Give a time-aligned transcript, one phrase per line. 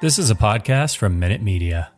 [0.00, 1.90] This is a podcast from Minute Media.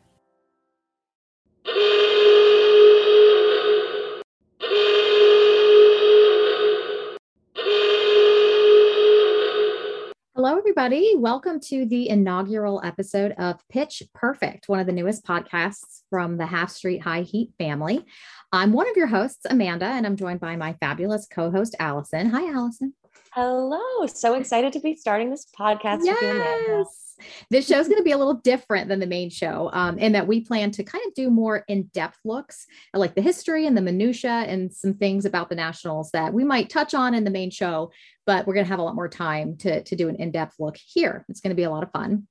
[10.34, 11.12] Hello, everybody.
[11.14, 16.46] Welcome to the inaugural episode of Pitch Perfect, one of the newest podcasts from the
[16.46, 18.06] Half Street High Heat family.
[18.50, 22.30] I'm one of your hosts, Amanda, and I'm joined by my fabulous co host, Allison.
[22.30, 22.94] Hi, Allison.
[23.32, 24.06] Hello.
[24.06, 27.09] So excited to be starting this podcast yes.
[27.50, 30.12] This show is going to be a little different than the main show um, in
[30.12, 33.76] that we plan to kind of do more in-depth looks at like the history and
[33.76, 37.30] the minutia and some things about the Nationals that we might touch on in the
[37.30, 37.90] main show,
[38.26, 40.76] but we're going to have a lot more time to, to do an in-depth look
[40.76, 41.24] here.
[41.28, 42.26] It's going to be a lot of fun.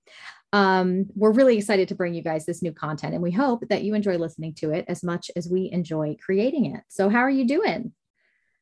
[0.51, 3.83] Um, we're really excited to bring you guys this new content and we hope that
[3.83, 6.81] you enjoy listening to it as much as we enjoy creating it.
[6.87, 7.93] So how are you doing?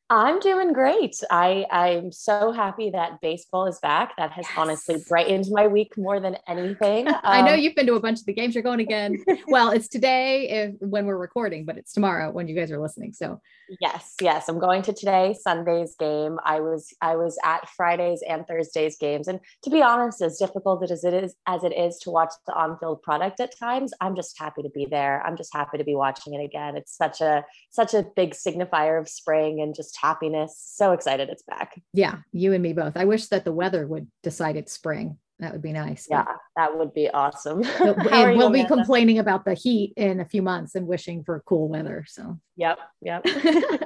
[0.09, 1.21] I'm doing great.
[1.29, 4.15] I, I'm so happy that baseball is back.
[4.17, 4.57] That has yes.
[4.57, 7.09] honestly brightened my week more than anything.
[7.09, 8.55] Um, I know um, you've been to a bunch of the games.
[8.55, 9.21] You're going again.
[9.47, 13.11] well, it's today if, when we're recording, but it's tomorrow when you guys are listening.
[13.11, 13.41] So
[13.81, 16.39] yes, yes, I'm going to today Sunday's game.
[16.45, 20.89] I was I was at Fridays and Thursdays games, and to be honest, as difficult
[20.89, 24.39] as it is as it is to watch the on-field product at times, I'm just
[24.39, 25.21] happy to be there.
[25.25, 26.77] I'm just happy to be watching it again.
[26.77, 30.55] It's such a such a big signifier of spring and just happiness.
[30.57, 31.81] So excited it's back.
[31.93, 32.97] Yeah, you and me both.
[32.97, 35.17] I wish that the weather would decide it's spring.
[35.39, 36.07] That would be nice.
[36.09, 36.25] Yeah,
[36.55, 37.63] that would be awesome.
[37.79, 41.69] and we'll be complaining about the heat in a few months and wishing for cool
[41.69, 42.05] weather.
[42.07, 43.23] So, yep, yep.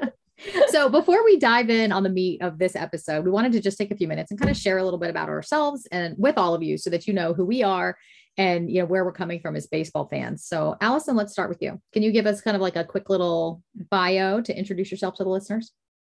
[0.67, 3.77] so, before we dive in on the meat of this episode, we wanted to just
[3.77, 6.37] take a few minutes and kind of share a little bit about ourselves and with
[6.37, 7.97] all of you so that you know who we are
[8.37, 10.45] and you know where we're coming from as baseball fans.
[10.45, 11.81] So, Allison, let's start with you.
[11.91, 15.23] Can you give us kind of like a quick little bio to introduce yourself to
[15.23, 15.73] the listeners?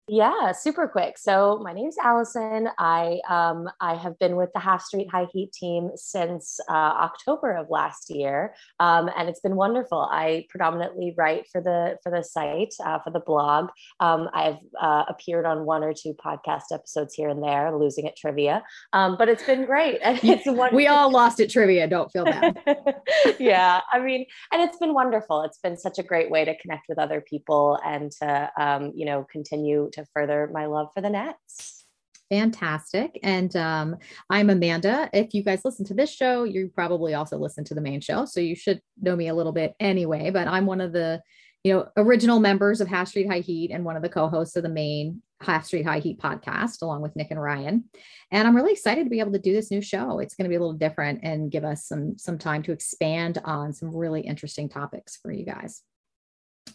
[0.10, 1.18] Yeah, super quick.
[1.18, 2.70] So my name's Allison.
[2.80, 7.58] I um, I have been with the Half Street High Heat team since uh, October
[7.58, 10.00] of last year, um, and it's been wonderful.
[10.10, 13.68] I predominantly write for the for the site uh, for the blog.
[14.00, 18.16] Um, I've uh, appeared on one or two podcast episodes here and there, losing at
[18.16, 18.64] trivia,
[18.94, 20.00] um, but it's been great.
[20.08, 21.86] And it's one- we all lost at trivia.
[21.86, 22.58] Don't feel bad.
[23.40, 25.44] yeah, I mean, and it's been wonderful.
[25.44, 29.06] It's been such a great way to connect with other people and to um, you
[29.06, 31.86] know continue to further my love for the Nets.
[32.30, 33.20] Fantastic.
[33.24, 33.98] And um,
[34.30, 35.10] I'm Amanda.
[35.14, 38.26] If you guys listen to this show, you probably also listen to the main show.
[38.26, 41.22] So you should know me a little bit anyway, but I'm one of the
[41.64, 44.64] you know, original members of Half Street High Heat and one of the co-hosts of
[44.64, 47.86] the main Half Street High Heat podcast, along with Nick and Ryan.
[48.32, 50.20] And I'm really excited to be able to do this new show.
[50.20, 53.40] It's going to be a little different and give us some some time to expand
[53.44, 55.82] on some really interesting topics for you guys.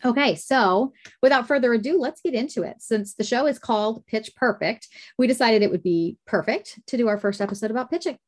[0.05, 2.77] Okay, so without further ado, let's get into it.
[2.81, 7.07] Since the show is called Pitch Perfect, we decided it would be perfect to do
[7.09, 8.19] our first episode about pitching.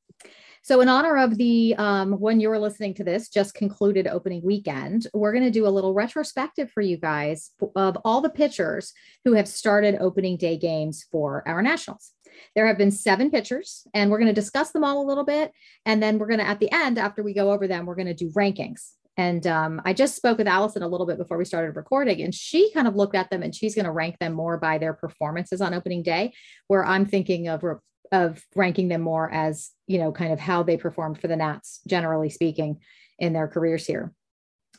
[0.63, 4.41] So, in honor of the um, when you were listening to this just concluded opening
[4.43, 8.93] weekend, we're going to do a little retrospective for you guys of all the pitchers
[9.25, 12.13] who have started opening day games for our Nationals.
[12.55, 15.53] There have been seven pitchers, and we're going to discuss them all a little bit.
[15.85, 18.07] And then we're going to, at the end, after we go over them, we're going
[18.07, 21.45] to do rankings and um, I just spoke with Allison a little bit before we
[21.45, 24.33] started recording, and she kind of looked at them and she's going to rank them
[24.33, 26.33] more by their performances on opening day,
[26.67, 27.65] where I'm thinking of
[28.13, 31.81] of ranking them more as you know kind of how they performed for the Nats
[31.87, 32.81] generally speaking
[33.19, 34.13] in their careers here.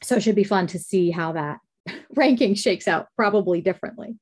[0.04, 1.60] So it should be fun to see how that
[2.16, 4.18] ranking shakes out, probably differently.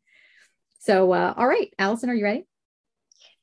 [0.80, 2.45] So, uh, all right, Allison, are you ready?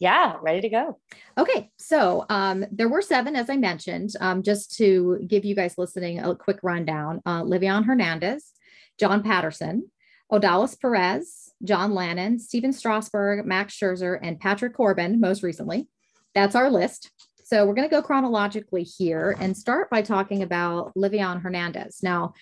[0.01, 0.99] Yeah, ready to go.
[1.37, 4.15] Okay, so um, there were seven, as I mentioned.
[4.19, 8.53] Um, just to give you guys listening a quick rundown: uh, Livan Hernandez,
[8.99, 9.91] John Patterson,
[10.33, 15.21] Odalis Perez, John Lannan, Stephen Strasburg, Max Scherzer, and Patrick Corbin.
[15.21, 15.87] Most recently,
[16.35, 17.11] that's our list.
[17.45, 21.99] So we're going to go chronologically here and start by talking about Livan Hernandez.
[22.03, 22.33] Now,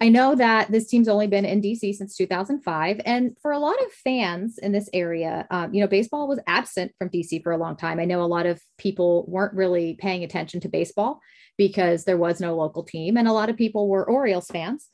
[0.00, 3.00] I know that this team's only been in DC since 2005.
[3.04, 6.92] And for a lot of fans in this area, um, you know, baseball was absent
[6.98, 7.98] from DC for a long time.
[7.98, 11.20] I know a lot of people weren't really paying attention to baseball
[11.56, 13.16] because there was no local team.
[13.16, 14.88] And a lot of people were Orioles fans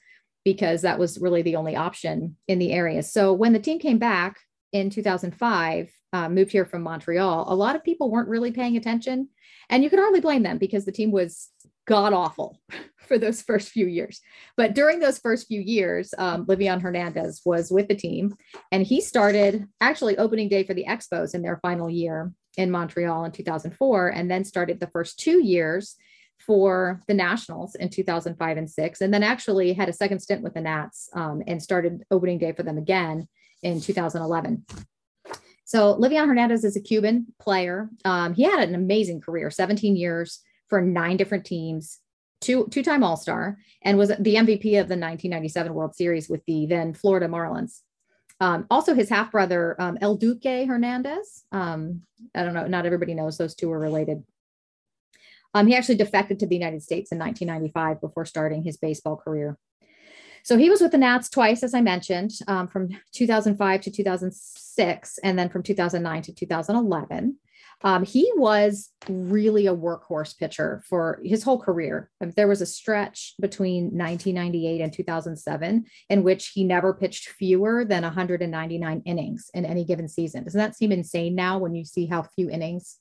[0.45, 3.03] because that was really the only option in the area.
[3.03, 4.39] So when the team came back
[4.73, 9.29] in 2005, uh, moved here from Montreal, a lot of people weren't really paying attention.
[9.69, 11.51] And you could hardly blame them because the team was
[11.87, 12.61] god awful
[13.07, 14.21] for those first few years.
[14.57, 18.35] But during those first few years, um, Livan Hernandez was with the team
[18.73, 23.25] and he started actually opening day for the Expos in their final year in Montreal
[23.25, 25.97] in 2004, and then started the first two years
[26.39, 30.55] for the Nationals in 2005 and six, and then actually had a second stint with
[30.55, 33.29] the Nats um, and started opening day for them again
[33.63, 34.65] in 2011.
[35.65, 37.89] So Livan Hernandez is a Cuban player.
[38.05, 41.99] Um, he had an amazing career, 17 years for nine different teams,
[42.41, 46.95] two two-time All-Star, and was the MVP of the 1997 World Series with the then
[46.95, 47.81] Florida Marlins.
[48.41, 51.45] Um, also, his half brother um, El Duque Hernandez.
[51.53, 52.03] Um,
[52.35, 54.25] I don't know, not everybody knows those two are related.
[55.55, 59.57] Um, he actually defected to the United States in 1995 before starting his baseball career.
[60.43, 65.19] So he was with the Nats twice, as I mentioned, um, from 2005 to 2006,
[65.19, 67.39] and then from 2009 to 2011.
[67.85, 72.11] Um, he was really a workhorse pitcher for his whole career.
[72.19, 78.03] There was a stretch between 1998 and 2007 in which he never pitched fewer than
[78.03, 80.45] 199 innings in any given season.
[80.45, 82.99] Doesn't that seem insane now when you see how few innings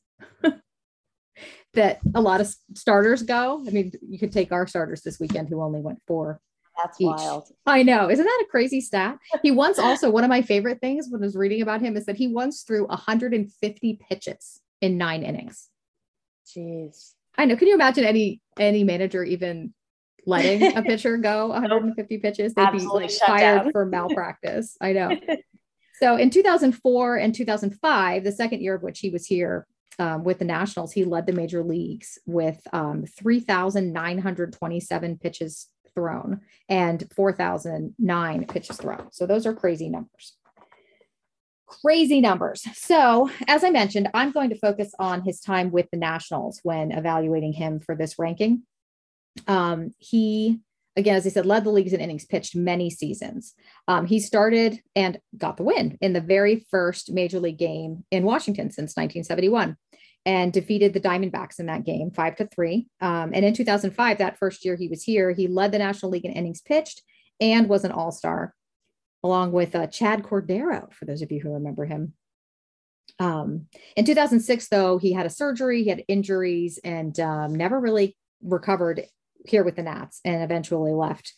[1.74, 3.64] that a lot of starters go?
[3.66, 6.42] I mean, you could take our starters this weekend who only went four.
[6.84, 7.06] That's each.
[7.06, 7.48] wild.
[7.66, 8.10] I know.
[8.10, 9.18] Isn't that a crazy stat?
[9.44, 12.06] He once also, one of my favorite things when I was reading about him is
[12.08, 15.70] that he once threw 150 pitches in nine innings.
[16.46, 17.14] Jeez.
[17.38, 17.56] I know.
[17.56, 19.74] Can you imagine any any manager even
[20.26, 22.54] letting a pitcher go 150 pitches?
[22.54, 23.72] They'd Absolutely be like fired down.
[23.72, 24.76] for malpractice.
[24.82, 25.18] I know.
[26.02, 29.66] so in 2004 and 2005, the second year of which he was here
[30.00, 37.08] um, with the Nationals, he led the major leagues with um, 3,927 pitches thrown and
[37.16, 39.08] 4,009 pitches thrown.
[39.12, 40.36] So those are crazy numbers
[41.82, 42.66] crazy numbers.
[42.74, 46.92] So, as I mentioned, I'm going to focus on his time with the Nationals when
[46.92, 48.64] evaluating him for this ranking.
[49.48, 50.60] Um, he,
[50.96, 53.54] again, as I said, led the leagues in innings pitched many seasons.
[53.88, 58.24] Um, he started and got the win in the very first major league game in
[58.24, 59.78] Washington since 1971
[60.26, 62.88] and defeated the Diamondbacks in that game, five to three.
[63.02, 66.26] Um, and in 2005, that first year he was here, he led the National League
[66.26, 67.02] in innings pitched
[67.40, 68.54] and was an all star
[69.24, 72.14] along with uh, Chad Cordero, for those of you who remember him.
[73.20, 78.18] Um, in 2006, though, he had a surgery, he had injuries, and um, never really
[78.42, 79.06] recovered
[79.46, 81.34] here with the Nats and eventually left.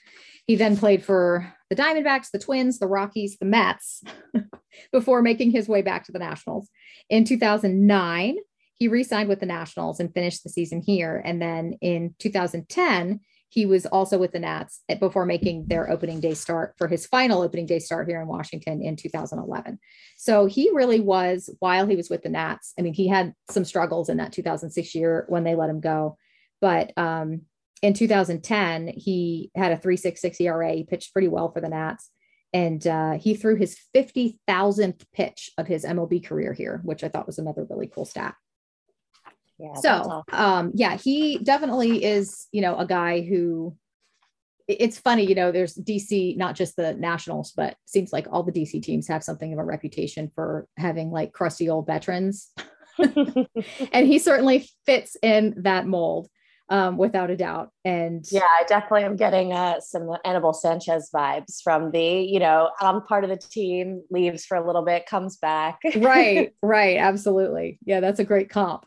[0.48, 4.04] He then played for the Diamondbacks, the Twins, the Rockies, the Mets
[4.92, 6.70] before making his way back to the Nationals.
[7.10, 8.38] In 2009,
[8.76, 11.22] he re signed with the Nationals and finished the season here.
[11.24, 16.34] And then in 2010, he was also with the Nats before making their opening day
[16.34, 19.80] start for his final opening day start here in Washington in 2011.
[20.18, 23.66] So he really was, while he was with the Nats, I mean, he had some
[23.66, 26.18] struggles in that 2006 year when they let him go.
[26.60, 27.42] But um,
[27.82, 30.74] in 2010, he had a 366 ERA.
[30.74, 32.10] He pitched pretty well for the Nats.
[32.52, 37.28] And uh, he threw his 50,000th pitch of his MLB career here, which I thought
[37.28, 38.36] was another really cool stat.
[39.58, 43.76] Yeah, so um yeah he definitely is you know a guy who
[44.68, 48.52] it's funny you know there's dc not just the nationals but seems like all the
[48.52, 52.52] dc teams have something of a reputation for having like crusty old veterans
[52.98, 56.30] and he certainly fits in that mold
[56.70, 57.72] um, without a doubt.
[57.84, 62.72] And yeah, I definitely am getting uh, some Anibal Sanchez vibes from the, you know,
[62.80, 65.80] I'm part of the team, leaves for a little bit, comes back.
[65.98, 67.80] right, right, absolutely.
[67.86, 68.86] Yeah, that's a great comp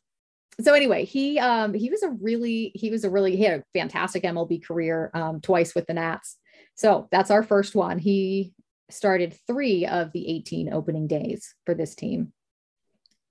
[0.61, 3.65] so anyway, he um he was a really he was a really he had a
[3.73, 6.37] fantastic MLB career um twice with the Nats.
[6.75, 7.99] So that's our first one.
[7.99, 8.53] He
[8.91, 12.33] started three of the 18 opening days for this team.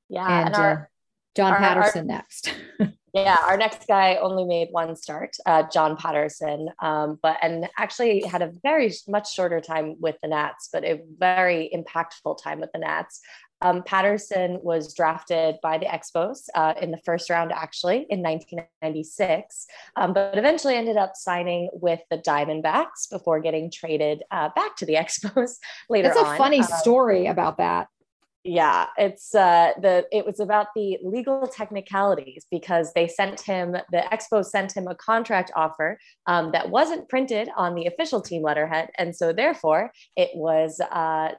[0.09, 0.85] Yeah, and, and our uh,
[1.35, 2.53] John our, Patterson our, next.
[3.13, 8.21] yeah, our next guy only made one start, uh, John Patterson, um, but and actually
[8.21, 12.71] had a very much shorter time with the Nats, but a very impactful time with
[12.73, 13.19] the Nats.
[13.61, 19.65] Um, Patterson was drafted by the Expos uh, in the first round, actually, in 1996,
[19.95, 24.85] um, but eventually ended up signing with the Diamondbacks before getting traded uh, back to
[24.85, 25.55] the Expos
[25.89, 26.37] later That's a on.
[26.37, 27.87] funny um, story about that
[28.47, 34.03] yeah it's uh the it was about the legal technicalities because they sent him the
[34.11, 38.89] expo sent him a contract offer um, that wasn't printed on the official team letterhead
[38.97, 41.29] and so therefore it was uh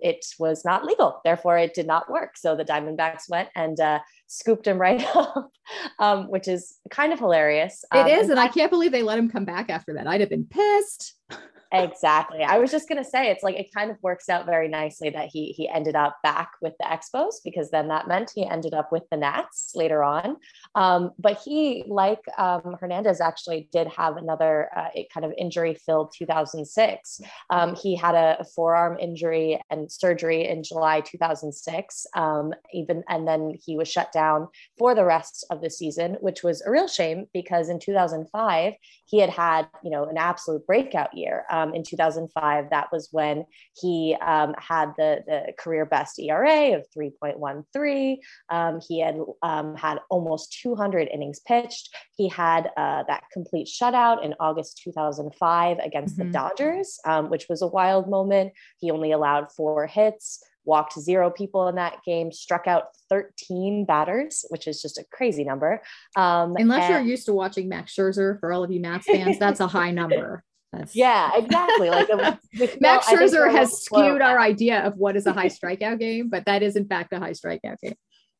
[0.00, 1.20] it was not legal.
[1.24, 2.36] Therefore it did not work.
[2.36, 5.50] So the diamondbacks went and uh scooped him right up
[5.98, 9.02] um which is kind of hilarious It um, is, and, and i can't believe they
[9.02, 10.06] let him come back after that.
[10.06, 11.14] I'd have been pissed
[11.72, 12.42] exactly.
[12.42, 15.28] I was just gonna say it's like it kind of works out very nicely that
[15.32, 18.92] he he ended up back with the Expos because then that meant he ended up
[18.92, 20.36] with the Nats later on.
[20.74, 26.12] Um, but he, like um, Hernandez, actually did have another uh, kind of injury filled
[26.16, 27.20] 2006.
[27.50, 32.06] Um, he had a, a, forearm injury and surgery in July 2006.
[32.14, 34.48] Um, even and then he was shut down
[34.78, 39.18] for the rest of the season, which was a real shame because in 2005 he
[39.18, 43.44] had had you know an absolute breakout year um, in 2005 that was when
[43.80, 48.16] he um, had the, the career best era of 3.13
[48.50, 54.24] um, he had um, had almost 200 innings pitched he had uh, that complete shutout
[54.24, 56.28] in august 2005 against mm-hmm.
[56.28, 61.30] the dodgers um, which was a wild moment he only allowed four hits walked zero
[61.30, 65.80] people in that game, struck out 13 batters, which is just a crazy number.
[66.14, 69.38] Um, Unless and- you're used to watching Max Scherzer, for all of you Nats fans,
[69.38, 70.44] that's a high number.
[70.72, 70.94] That's...
[70.94, 71.90] Yeah, exactly.
[71.90, 72.08] Like
[72.80, 76.62] Max Scherzer has skewed our idea of what is a high strikeout game, but that
[76.62, 77.94] is in fact a high strikeout game.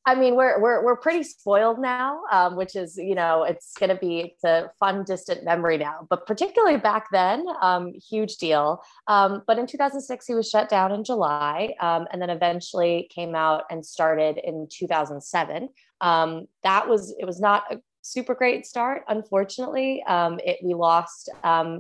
[0.08, 3.90] I mean, we're we're we're pretty spoiled now, um, which is you know it's going
[3.90, 6.06] to be it's a fun distant memory now.
[6.08, 8.82] But particularly back then, um, huge deal.
[9.06, 13.35] Um, but in 2006, he was shut down in July, um, and then eventually came
[13.35, 15.68] out and started in 2007.
[16.00, 17.78] Um, that was it was not a
[18.12, 19.02] super great start.
[19.08, 21.30] Unfortunately, um, it we lost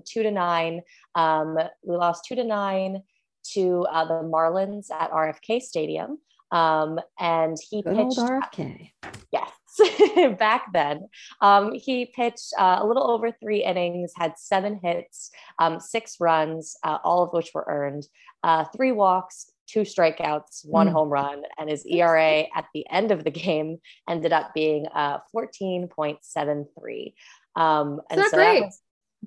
[0.04, 0.82] two to nine.
[1.16, 3.02] we lost two to nine
[3.52, 6.18] to uh, the Marlins at RFK Stadium.
[6.50, 8.18] Um, and he Good pitched.
[8.18, 8.90] RFK.
[9.32, 9.50] Yes.
[10.38, 11.08] back then.
[11.40, 16.76] Um, he pitched uh, a little over three innings, had seven hits, um, six runs,
[16.84, 18.06] uh, all of which were earned,
[18.42, 20.92] uh, three walks, two strikeouts, one mm.
[20.92, 25.18] home run, and his ERA at the end of the game ended up being uh,
[25.34, 27.12] 14.73.
[27.56, 28.62] Um, and so great.
[28.62, 28.80] Was,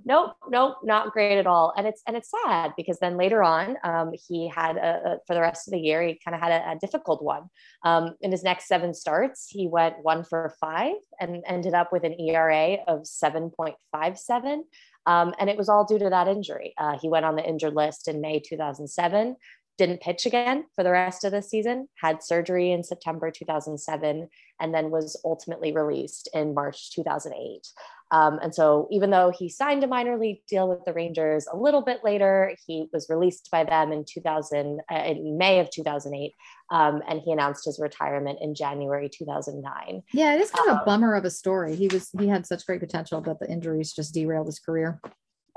[0.05, 3.75] nope nope not great at all and it's and it's sad because then later on
[3.83, 6.51] um, he had a, a, for the rest of the year he kind of had
[6.51, 7.49] a, a, difficult one
[7.83, 12.03] um, in his next seven starts he went one for five and ended up with
[12.03, 14.61] an era of 7.57
[15.07, 17.75] um, and it was all due to that injury uh, he went on the injured
[17.75, 19.35] list in may 2007
[19.81, 24.73] didn't pitch again for the rest of the season, had surgery in September 2007, and
[24.75, 27.67] then was ultimately released in March 2008.
[28.11, 31.57] Um, and so, even though he signed a minor league deal with the Rangers a
[31.57, 36.33] little bit later, he was released by them in 2000, uh, in May of 2008,
[36.69, 40.03] um, and he announced his retirement in January 2009.
[40.13, 41.75] Yeah, it is kind of um, a bummer of a story.
[41.75, 45.01] He was he had such great potential, but the injuries just derailed his career.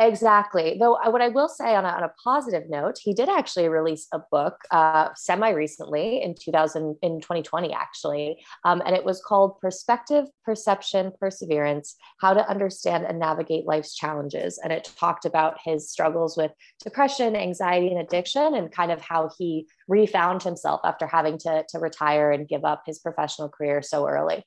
[0.04, 0.76] Exactly.
[0.78, 4.06] Though what I will say on a, on a positive note, he did actually release
[4.12, 9.58] a book uh, semi recently in 2000 in 2020 actually, um, and it was called
[9.60, 14.58] Perspective, Perception, Perseverance: How to Understand and Navigate Life's Challenges.
[14.62, 19.30] And it talked about his struggles with depression, anxiety, and addiction, and kind of how
[19.38, 24.06] he refound himself after having to to retire and give up his professional career so
[24.06, 24.44] early.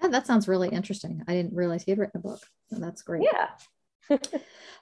[0.00, 1.22] Yeah, that sounds really interesting.
[1.28, 2.40] I didn't realize he had written a book.
[2.70, 3.24] So that's great.
[3.24, 3.48] Yeah.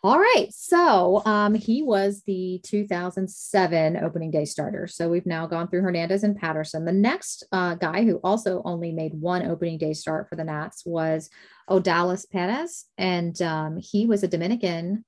[0.02, 0.46] All right.
[0.50, 4.86] So um, he was the 2007 opening day starter.
[4.86, 6.84] So we've now gone through Hernandez and Patterson.
[6.84, 10.84] The next uh, guy who also only made one opening day start for the Nats
[10.86, 11.28] was
[11.68, 12.86] Odalis Perez.
[12.96, 15.04] And um, he was a Dominican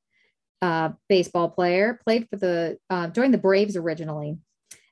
[0.60, 4.36] uh, baseball player, played for the, uh, joined the Braves originally.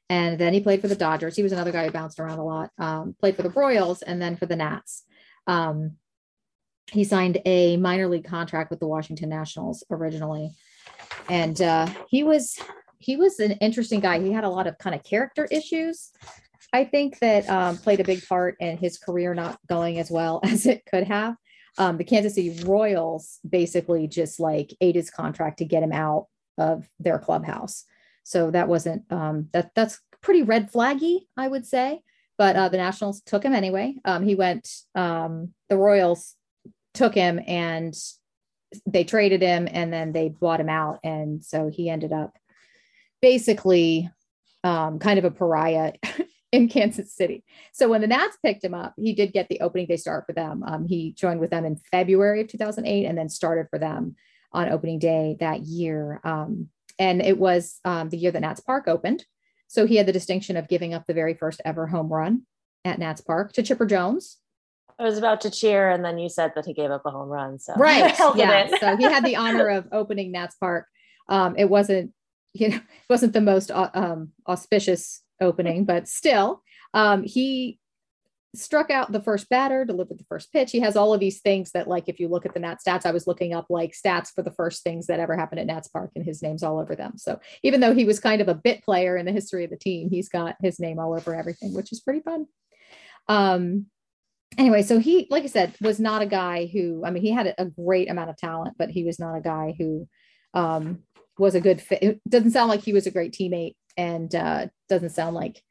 [0.08, 1.36] And then he played for the Dodgers.
[1.36, 4.20] He was another guy who bounced around a lot, um, played for the Royals and
[4.20, 5.04] then for the Nats.
[5.46, 5.98] Um,
[6.90, 10.50] he signed a minor league contract with the Washington Nationals originally,
[11.28, 12.58] and uh, he was
[12.98, 14.20] he was an interesting guy.
[14.20, 16.10] He had a lot of kind of character issues.
[16.72, 20.40] I think that um, played a big part in his career not going as well
[20.44, 21.36] as it could have.
[21.78, 26.26] Um, the Kansas City Royals basically just like ate his contract to get him out
[26.58, 27.84] of their clubhouse.
[28.24, 32.02] So that wasn't um, that that's pretty red flaggy, I would say.
[32.36, 33.96] but uh, the Nationals took him anyway.
[34.04, 34.68] Um, he went.
[34.94, 36.36] Um, the Royals
[36.94, 37.94] took him and
[38.86, 42.36] they traded him, and then they bought him out, and so he ended up
[43.20, 44.08] basically
[44.62, 45.92] um, kind of a pariah
[46.52, 47.44] in Kansas City.
[47.72, 50.32] So when the Nats picked him up, he did get the opening day start for
[50.32, 50.62] them.
[50.64, 54.16] Um, he joined with them in February of 2008 and then started for them
[54.52, 56.20] on opening day that year.
[56.24, 56.68] Um,
[56.98, 59.24] and it was um, the year that Nats Park opened.
[59.68, 62.42] So he had the distinction of giving up the very first ever home run
[62.84, 64.38] at Nats Park to Chipper Jones.
[65.00, 67.28] I was about to cheer, and then you said that he gave up a home
[67.28, 67.58] run.
[67.58, 68.68] So right, yeah.
[68.78, 70.86] so he had the honor of opening Nats Park.
[71.28, 72.12] Um, it wasn't,
[72.52, 77.78] you know, it wasn't the most um, auspicious opening, but still, um, he
[78.54, 80.72] struck out the first batter, delivered the first pitch.
[80.72, 83.06] He has all of these things that, like, if you look at the Nats stats,
[83.06, 85.88] I was looking up like stats for the first things that ever happened at Nats
[85.88, 87.16] Park, and his name's all over them.
[87.16, 89.78] So even though he was kind of a bit player in the history of the
[89.78, 92.46] team, he's got his name all over everything, which is pretty fun.
[93.28, 93.86] Um,
[94.58, 97.54] anyway, so he, like I said, was not a guy who, I mean, he had
[97.56, 100.08] a great amount of talent, but he was not a guy who
[100.54, 101.00] um,
[101.38, 102.02] was a good fit.
[102.02, 105.62] It doesn't sound like he was a great teammate and uh, doesn't sound like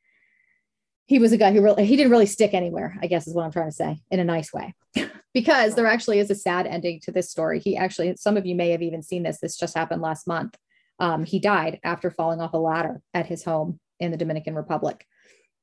[1.10, 3.44] he was a guy who really he didn't really stick anywhere i guess is what
[3.44, 4.74] i'm trying to say in a nice way.
[5.32, 7.60] Because there actually is a sad ending to this story.
[7.60, 9.40] He actually some of you may have even seen this.
[9.40, 10.58] This just happened last month.
[11.00, 15.06] Um, he died after falling off a ladder at his home in the dominican republic.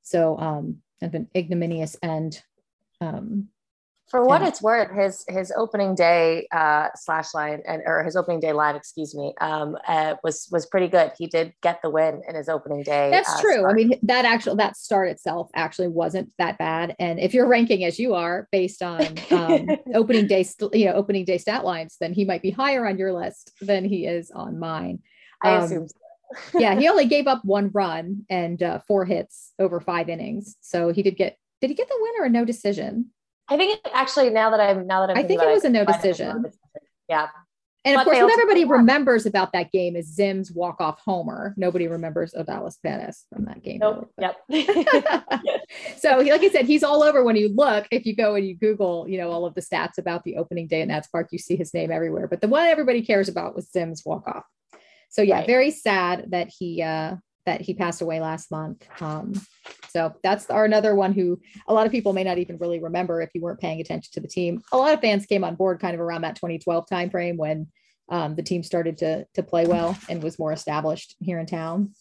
[0.02, 2.40] So um, an ignominious end
[3.00, 3.48] um,
[4.08, 4.48] for what yeah.
[4.48, 8.76] it's worth, his his opening day uh, slash line and or his opening day line,
[8.76, 11.10] excuse me, um, uh, was was pretty good.
[11.18, 13.10] He did get the win in his opening day.
[13.10, 13.58] That's uh, true.
[13.58, 13.72] Start.
[13.72, 16.94] I mean, that actual that start itself actually wasn't that bad.
[17.00, 21.24] And if you're ranking as you are based on um, opening day, you know, opening
[21.24, 24.60] day stat lines, then he might be higher on your list than he is on
[24.60, 25.00] mine.
[25.44, 25.88] Um, I assume.
[25.88, 26.60] So.
[26.60, 30.54] yeah, he only gave up one run and uh, four hits over five innings.
[30.60, 31.38] So he did get.
[31.66, 33.10] Did he get the win or a no decision?
[33.48, 35.68] I think it, actually now that I'm now that I'm I think it was a
[35.68, 36.44] no decision.
[37.08, 37.26] Yeah.
[37.84, 41.54] And of course, what everybody remembers about that game is Zim's walk off homer.
[41.56, 43.78] Nobody remembers Odalis Perez from that game.
[43.78, 44.12] Nope.
[44.18, 44.36] Yep.
[45.98, 47.88] so, like I said, he's all over when you look.
[47.90, 50.68] If you go and you Google, you know, all of the stats about the opening
[50.68, 52.28] day at Nats Park, you see his name everywhere.
[52.28, 54.44] But the one everybody cares about was Zim's walk off.
[55.10, 55.46] So, yeah, right.
[55.46, 58.86] very sad that he uh, that he passed away last month.
[59.00, 59.34] Um,
[59.88, 63.22] so that's our another one who a lot of people may not even really remember
[63.22, 64.60] if you weren't paying attention to the team.
[64.72, 67.68] A lot of fans came on board kind of around that 2012 timeframe when
[68.10, 71.94] um, the team started to to play well and was more established here in town.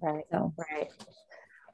[0.00, 0.24] Right.
[0.30, 0.52] So.
[0.58, 0.90] Right.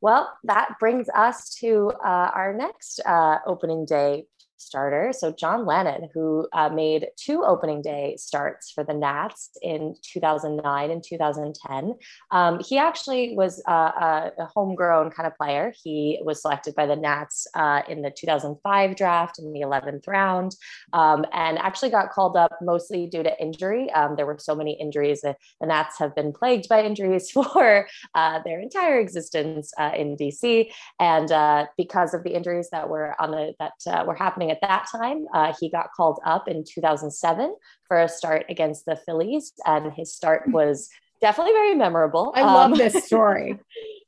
[0.01, 4.27] Well, that brings us to uh, our next uh, opening day
[4.59, 5.13] starter.
[5.13, 10.91] So John Lannan, who uh, made two opening day starts for the Nats in 2009
[10.91, 11.95] and 2010.
[12.31, 15.73] Um, he actually was uh, a homegrown kind of player.
[15.83, 20.57] He was selected by the Nats uh, in the 2005 draft in the 11th round,
[20.93, 23.91] um, and actually got called up mostly due to injury.
[23.93, 25.21] Um, there were so many injuries.
[25.21, 30.17] The, the Nats have been plagued by injuries for uh, their entire existence uh, in
[30.17, 34.61] DC, and uh, because of the injuries that were on the that were happening at
[34.61, 35.27] that time.
[35.33, 37.55] Uh, he got called up in 2007
[37.87, 40.53] for a start against the Phillies, and his start hmm.
[40.53, 40.89] was
[41.21, 42.33] definitely very memorable.
[42.35, 43.59] I love um, this story.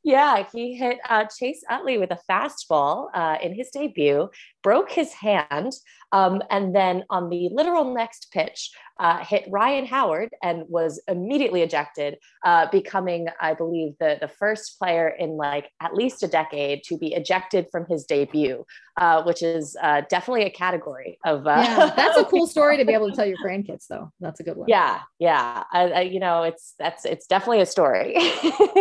[0.05, 4.29] yeah, he hit uh, Chase Utley with a fastball uh, in his debut,
[4.63, 5.73] broke his hand,
[6.13, 8.71] um, and then on the literal next pitch,
[9.01, 14.79] uh, hit Ryan Howard and was immediately ejected, uh, becoming, I believe, the, the first
[14.79, 18.67] player in like at least a decade to be ejected from his debut,
[18.99, 21.47] uh, which is uh, definitely a category of.
[21.47, 24.13] Uh, yeah, that's a cool story to be able to tell your grandkids, though.
[24.21, 24.69] That's a good one.
[24.69, 28.19] Yeah, yeah, I, I, you know, it's that's it's definitely a story.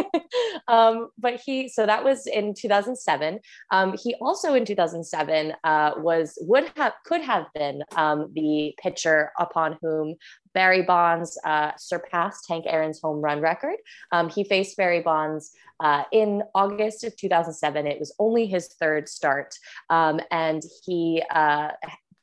[0.68, 3.40] um, but he, so that was in 2007.
[3.72, 9.32] Um, he also in 2007 uh, was would have could have been um, the pitcher
[9.40, 10.16] upon whom
[10.54, 13.78] Barry Bonds uh, surpassed Hank Aaron's home run record.
[14.12, 17.88] Um, he faced Barry Bonds uh, in August of 2007.
[17.88, 19.56] It was only his third start,
[19.90, 21.70] um, and he uh,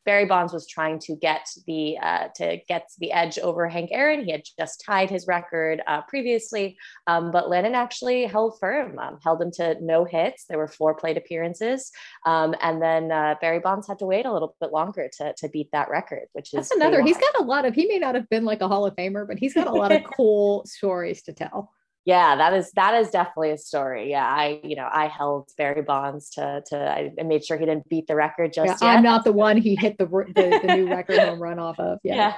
[0.06, 4.24] Barry Bonds was trying to get the uh, to get the edge over Hank Aaron.
[4.24, 9.18] He had just tied his record uh, previously, um, but Lannan actually held firm, um,
[9.22, 10.44] held him to no hits.
[10.44, 11.90] There were four plate appearances,
[12.24, 15.48] um, and then uh, Barry Bonds had to wait a little bit longer to to
[15.48, 17.02] beat that record, which is that's another.
[17.02, 17.74] He's got a lot of.
[17.74, 19.92] He may not have been like a Hall of Famer, but he's got a lot
[19.92, 21.72] of cool stories to tell
[22.06, 25.82] yeah that is that is definitely a story yeah i you know i held barry
[25.82, 28.96] bonds to to i made sure he didn't beat the record just yeah, yet.
[28.96, 31.98] i'm not the one he hit the, the, the new record home run off of
[32.02, 32.14] yeah.
[32.14, 32.34] yeah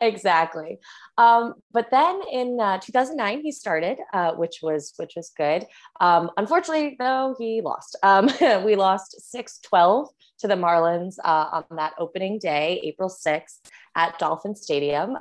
[0.00, 0.78] exactly.
[1.18, 5.66] Um, but then in uh, 2009, he started, uh, which was which was good.
[6.00, 7.96] Um, unfortunately, though, he lost.
[8.02, 8.30] Um,
[8.64, 10.08] we lost 6-12
[10.40, 13.58] to the Marlins uh, on that opening day, April 6th,
[13.94, 15.16] at Dolphin Stadium.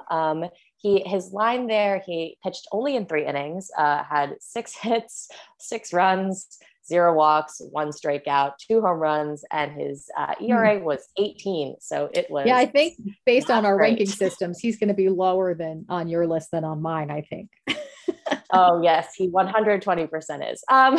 [0.80, 5.94] He his line there, he pitched only in three innings, uh, had six hits, six
[5.94, 6.58] runs,
[6.90, 10.52] zero walks, one strikeout, two home runs, and his uh, hmm.
[10.52, 11.76] ERA was 18.
[11.80, 12.46] So it was.
[12.48, 13.92] Yeah, I think based on our great.
[13.92, 17.22] ranking systems, he's going to be lower than on your list than on mine, I
[17.22, 17.50] think.
[18.54, 20.64] oh yes, he 120% is.
[20.70, 20.98] Um,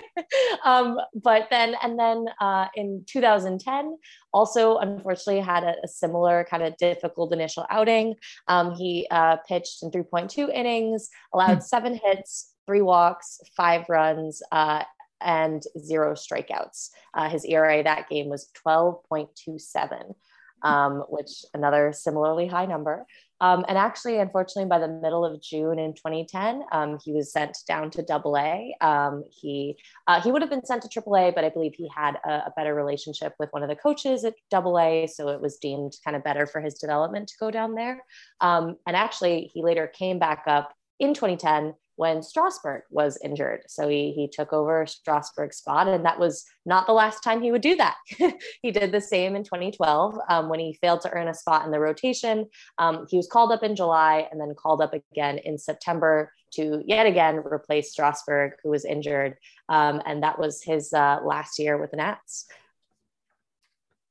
[0.64, 3.96] um, but then, and then uh, in 2010,
[4.32, 8.14] also unfortunately had a, a similar kind of difficult initial outing.
[8.48, 11.60] Um, he uh, pitched in 3.2 innings, allowed hmm.
[11.60, 14.84] seven hits, three walks, five runs, uh,
[15.24, 16.90] and zero strikeouts.
[17.14, 20.14] Uh, his ERA that game was 12.27,
[20.62, 23.06] um, which another similarly high number.
[23.42, 27.58] Um, and actually, unfortunately, by the middle of June in 2010, um, he was sent
[27.66, 28.72] down to Double A.
[28.80, 31.90] Um, he uh, he would have been sent to Triple A, but I believe he
[31.92, 35.40] had a, a better relationship with one of the coaches at Double A, so it
[35.40, 38.04] was deemed kind of better for his development to go down there.
[38.40, 43.62] Um, and actually, he later came back up in 2010 when Strasburg was injured.
[43.68, 47.52] So he, he took over Strasburg's spot, and that was not the last time he
[47.52, 47.94] would do that.
[48.60, 51.70] he did the same in 2012 um, when he failed to earn a spot in
[51.70, 52.48] the rotation.
[52.76, 56.82] Um, he was called up in July and then called up again in September to
[56.84, 59.36] yet again replace Strasburg, who was injured.
[59.68, 62.48] Um, and that was his uh, last year with the Nats.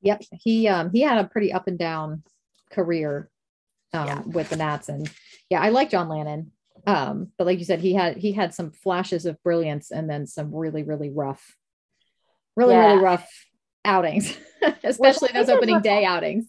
[0.00, 2.22] Yep, he um, he had a pretty up and down
[2.70, 3.28] career
[3.92, 4.22] um, yeah.
[4.24, 5.10] with the Nats, and
[5.50, 6.52] yeah, I like John Lannan.
[6.86, 10.26] Um, but like you said, he had he had some flashes of brilliance and then
[10.26, 11.56] some really, really rough,
[12.56, 12.86] really, yeah.
[12.88, 13.28] really rough
[13.84, 14.36] outings,
[14.84, 16.46] especially those opening day outings.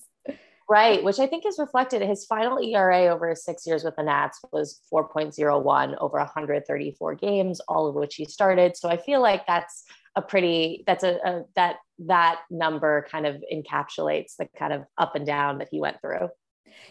[0.70, 2.02] Right, which I think is reflected.
[2.02, 7.88] His final ERA over six years with the Nats was 4.01 over 134 games, all
[7.88, 8.78] of which he started.
[8.78, 9.84] So I feel like that's
[10.16, 15.16] a pretty that's a, a that that number kind of encapsulates the kind of up
[15.16, 16.30] and down that he went through.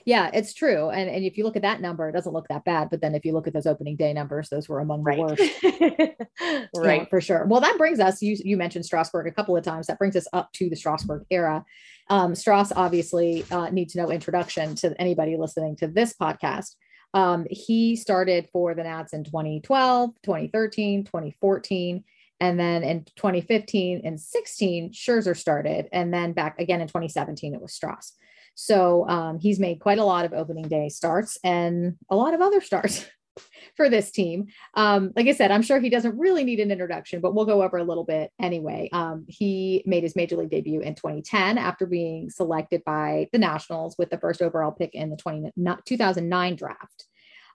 [0.04, 0.90] Yeah, it's true.
[0.90, 2.90] And, and if you look at that number, it doesn't look that bad.
[2.90, 5.16] But then if you look at those opening day numbers, those were among right.
[5.16, 6.70] the worst.
[6.76, 7.02] right.
[7.02, 7.46] Yeah, for sure.
[7.46, 9.86] Well, that brings us, you, you mentioned Strasburg a couple of times.
[9.86, 11.64] That brings us up to the Strasburg era.
[12.08, 16.74] Um, Stras obviously uh, needs no introduction to anybody listening to this podcast.
[17.14, 22.04] Um, he started for the Nats in 2012, 2013, 2014.
[22.40, 25.88] And then in 2015 and 16, Scherzer started.
[25.92, 28.12] And then back again in 2017, it was Stras.
[28.54, 32.40] So um, he's made quite a lot of opening day starts and a lot of
[32.40, 33.06] other starts
[33.76, 34.46] for this team.
[34.74, 37.62] Um, like I said, I'm sure he doesn't really need an introduction, but we'll go
[37.62, 38.88] over a little bit anyway.
[38.92, 43.96] Um, he made his major league debut in 2010 after being selected by the Nationals
[43.98, 45.52] with the first overall pick in the 20,
[45.86, 47.06] 2009 draft.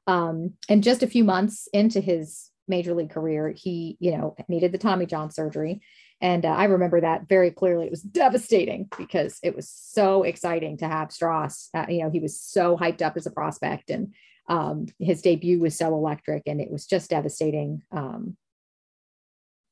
[0.08, 4.72] Um, and just a few months into his major league career, he, you know, needed
[4.72, 5.82] the Tommy John surgery.
[6.20, 7.86] And uh, I remember that very clearly.
[7.86, 11.70] It was devastating because it was so exciting to have Stras.
[11.74, 14.14] Uh, you know, he was so hyped up as a prospect, and
[14.50, 18.36] um, his debut was so electric, and it was just devastating um,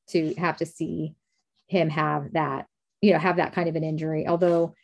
[0.10, 1.16] to have to see
[1.68, 2.68] him have that,
[3.02, 4.28] you know, have that kind of an injury.
[4.28, 4.76] Although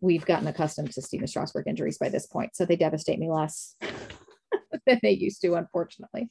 [0.00, 3.76] we've gotten accustomed to Stephen Strasburg injuries by this point, so they devastate me less
[4.86, 6.30] than they used to, unfortunately.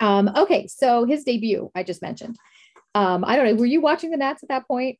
[0.00, 2.38] Um, okay, so his debut I just mentioned.
[2.94, 3.54] Um, I don't know.
[3.54, 4.98] Were you watching the Nats at that point?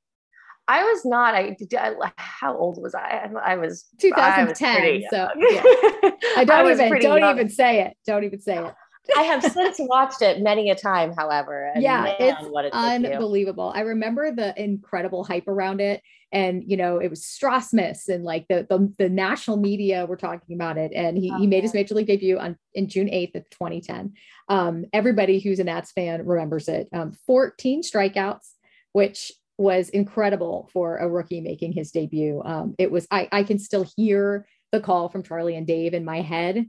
[0.68, 1.35] I was not.
[1.35, 3.28] I, I how old was I?
[3.44, 5.02] I was 2010.
[5.11, 5.62] so yeah.
[6.37, 7.35] I don't I even don't young.
[7.35, 7.96] even say it.
[8.07, 8.74] Don't even say it.
[9.16, 11.72] I have since watched it many a time, however.
[11.76, 13.72] yeah, man, it's unbelievable.
[13.74, 16.02] I remember the incredible hype around it.
[16.32, 20.54] And you know, it was Strasmas and like the, the, the national media were talking
[20.54, 20.92] about it.
[20.94, 24.14] And he, he made his major league debut on in June 8th of 2010.
[24.48, 26.88] Um, everybody who's a Nats fan remembers it.
[26.92, 28.52] Um, 14 strikeouts,
[28.92, 32.42] which was incredible for a rookie making his debut.
[32.44, 36.04] Um, it was I, I can still hear the call from Charlie and Dave in
[36.04, 36.66] my head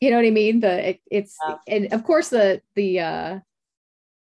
[0.00, 0.60] you know what I mean?
[0.60, 1.56] The it, it's yeah.
[1.68, 3.38] and of course the the uh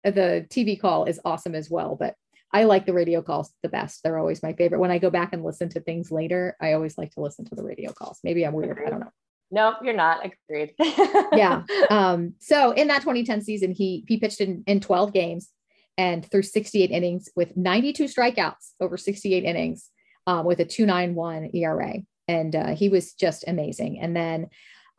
[0.05, 2.17] the TV call is awesome as well, but
[2.53, 4.03] I like the radio calls the best.
[4.03, 4.81] They're always my favorite.
[4.81, 7.55] When I go back and listen to things later, I always like to listen to
[7.55, 8.19] the radio calls.
[8.23, 8.81] Maybe I'm weird.
[8.85, 9.11] I don't know.
[9.51, 10.21] No, you're not.
[10.25, 10.75] I agreed.
[11.33, 11.63] yeah.
[11.91, 15.51] Um, so in that 2010 season, he he pitched in, in 12 games
[15.99, 19.91] and through 68 innings with 92 strikeouts over 68 innings
[20.27, 21.95] um, with a 291 ERA.
[22.29, 24.01] And uh, he was just amazing.
[24.01, 24.49] And then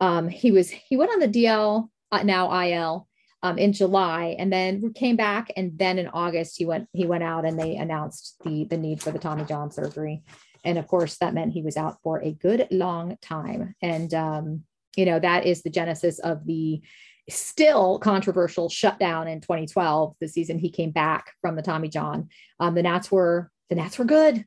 [0.00, 3.08] um, he was he went on the DL uh, now IL
[3.44, 7.22] um, in July, and then came back, and then in August he went he went
[7.22, 10.24] out and they announced the the need for the Tommy John surgery,
[10.64, 13.74] and of course, that meant he was out for a good long time.
[13.82, 14.64] And, um,
[14.96, 16.80] you know, that is the genesis of the
[17.28, 22.28] still controversial shutdown in 2012, the season he came back from the Tommy John.
[22.60, 24.44] Um, the Nats were the Nats were good.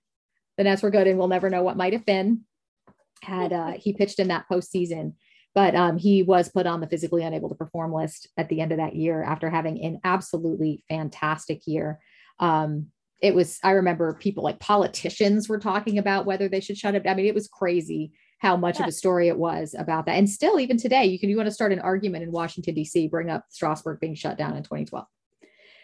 [0.57, 2.41] The Nats were good, and we'll never know what might have been
[3.23, 5.13] had uh, he pitched in that postseason.
[5.57, 8.71] But um, he was put on the physically unable to perform list at the end
[8.71, 11.99] of that year after having an absolutely fantastic year.
[12.39, 12.91] Um,
[13.23, 17.07] it was, I remember people like politicians were talking about whether they should shut it.
[17.07, 18.83] I mean, it was crazy how much yeah.
[18.83, 20.17] of a story it was about that.
[20.19, 23.07] And still, even today, you can you want to start an argument in Washington D.C.
[23.07, 25.07] Bring up Strasburg being shut down in 2012.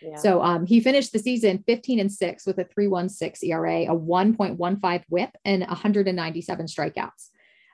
[0.03, 0.17] Yeah.
[0.17, 5.03] So um, he finished the season 15 and six with a 3.16 ERA, a 1.15
[5.09, 7.29] WHIP, and 197 strikeouts.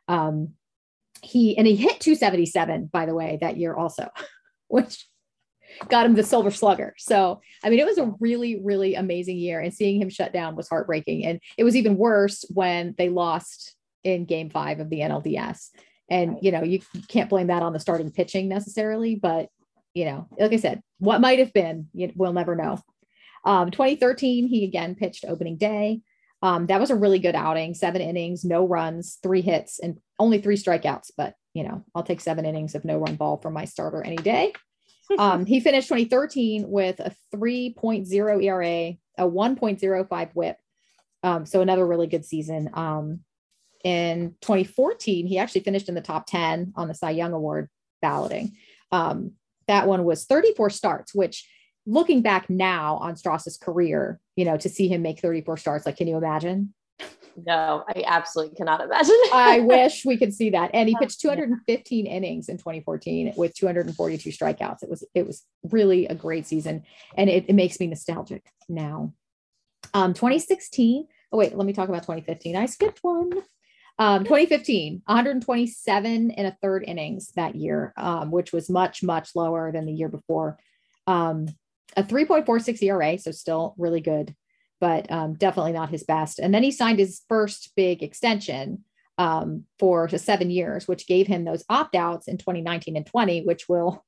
[0.07, 0.53] Um,
[1.21, 4.09] he and he hit 277 by the way that year also,
[4.67, 5.05] which
[5.87, 6.95] got him the Silver Slugger.
[6.97, 10.55] So I mean, it was a really really amazing year, and seeing him shut down
[10.55, 11.25] was heartbreaking.
[11.25, 15.69] And it was even worse when they lost in game five of the NLDS.
[16.09, 19.49] And, you know, you can't blame that on the starting pitching necessarily, but,
[19.93, 22.79] you know, like I said, what might have been, we'll never know.
[23.45, 26.01] Um, 2013, he again pitched opening day.
[26.41, 30.39] Um, that was a really good outing, seven innings, no runs, three hits, and only
[30.39, 31.11] three strikeouts.
[31.17, 34.17] But, you know, I'll take seven innings of no run ball from my starter any
[34.17, 34.53] day.
[35.17, 40.57] Um, he finished 2013 with a 3.0 ERA, a 1.05 whip.
[41.23, 42.69] Um, so another really good season.
[42.75, 43.21] Um,
[43.83, 47.69] in 2014, he actually finished in the top 10 on the Cy Young Award
[48.03, 48.55] balloting.
[48.91, 49.31] Um,
[49.67, 51.47] that one was 34 starts, which
[51.85, 55.97] looking back now on Stras's career, you know, to see him make 34 starts, like,
[55.97, 56.73] can you imagine?
[57.45, 59.15] No, I absolutely cannot imagine.
[59.33, 60.71] I wish we could see that.
[60.73, 64.83] And he pitched 215 innings in 2014 with 242 strikeouts.
[64.83, 66.83] It was it was really a great season,
[67.15, 69.13] and it, it makes me nostalgic now.
[69.93, 71.07] Um, 2016.
[71.31, 72.55] Oh wait, let me talk about 2015.
[72.55, 73.31] I skipped one.
[73.99, 79.73] Um, 2015, 127 and a third innings that year, um, which was much, much lower
[79.73, 80.57] than the year before.
[81.05, 81.47] Um,
[81.95, 84.35] a 3.46 ERA, so still really good,
[84.79, 86.39] but um, definitely not his best.
[86.39, 88.83] And then he signed his first big extension
[89.17, 93.67] um, for seven years, which gave him those opt outs in 2019 and 20, which
[93.67, 94.05] will,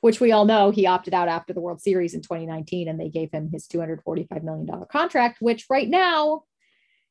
[0.00, 3.08] which we all know he opted out after the World Series in 2019, and they
[3.08, 6.44] gave him his 245 million dollar contract, which right now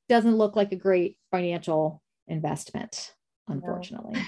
[0.07, 3.13] doesn't look like a great financial investment,
[3.47, 4.13] unfortunately.
[4.13, 4.21] No.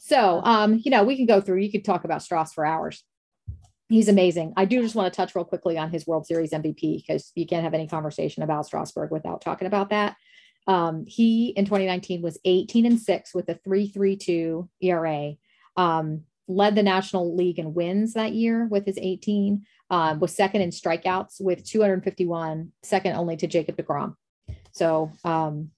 [0.00, 3.04] So, um, you know, we can go through, you could talk about Stras for hours.
[3.90, 4.52] He's amazing.
[4.56, 7.44] I do just want to touch real quickly on his World Series MVP because you
[7.44, 10.16] can't have any conversation about Strasburg without talking about that.
[10.68, 15.32] Um, he in 2019 was 18 and six with a 3.32 ERA.
[15.76, 19.64] Um, led the National League in wins that year with his 18.
[19.90, 24.14] Um, was second in strikeouts with 251, second only to Jacob DeGrom.
[24.70, 25.70] So um,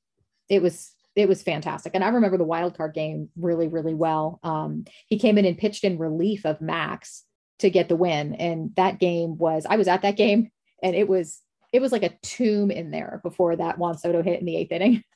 [0.51, 1.93] it was it was fantastic.
[1.95, 4.39] And I remember the wild card game really, really well.
[4.43, 7.25] Um, he came in and pitched in relief of Max
[7.59, 8.35] to get the win.
[8.35, 10.51] And that game was, I was at that game
[10.83, 11.41] and it was,
[11.73, 14.73] it was like a tomb in there before that Juan Soto hit in the eighth
[14.73, 15.03] inning.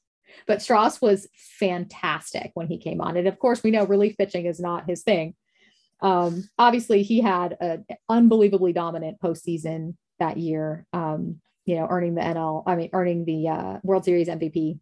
[0.46, 3.16] But Stras was fantastic when he came on.
[3.16, 5.34] And of course, we know relief pitching is not his thing.
[6.02, 12.20] Um, obviously, he had an unbelievably dominant postseason that year, um, you know, earning the
[12.22, 14.80] NL, I mean, earning the uh, World Series MVP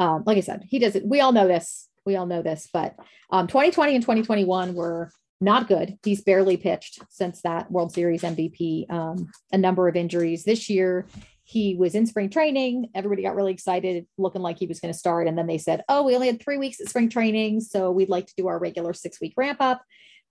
[0.00, 1.06] um, like I said, he does it.
[1.06, 1.86] we all know this.
[2.06, 2.96] We all know this, but
[3.30, 5.98] um, 2020 and 2021 were not good.
[6.04, 8.90] He's barely pitched since that World Series MVP.
[8.90, 11.06] Um, a number of injuries this year.
[11.44, 12.90] He was in spring training.
[12.94, 15.26] Everybody got really excited, looking like he was going to start.
[15.26, 17.60] And then they said, Oh, we only had three weeks at spring training.
[17.60, 19.82] So we'd like to do our regular six week ramp up.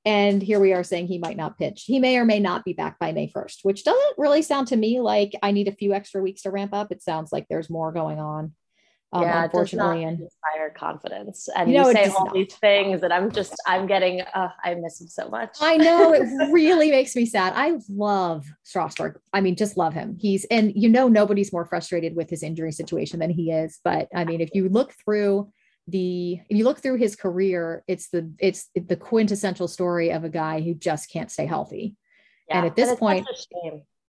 [0.05, 1.83] And here we are saying he might not pitch.
[1.85, 4.77] He may or may not be back by May 1st, which doesn't really sound to
[4.77, 6.91] me like I need a few extra weeks to ramp up.
[6.91, 8.53] It sounds like there's more going on
[9.11, 11.49] um, yeah, unfortunately, and inspire confidence.
[11.55, 12.33] And you, know, you say all not.
[12.33, 15.57] these things, and I'm just, I'm getting, uh, I miss him so much.
[15.59, 17.53] I know it really makes me sad.
[17.55, 19.19] I love Strasburg.
[19.33, 20.17] I mean, just love him.
[20.19, 23.79] He's, and you know, nobody's more frustrated with his injury situation than he is.
[23.83, 25.51] But I mean, if you look through
[25.87, 30.29] the, if you look through his career, it's the, it's the quintessential story of a
[30.29, 31.95] guy who just can't stay healthy.
[32.47, 33.27] Yeah, and at this point,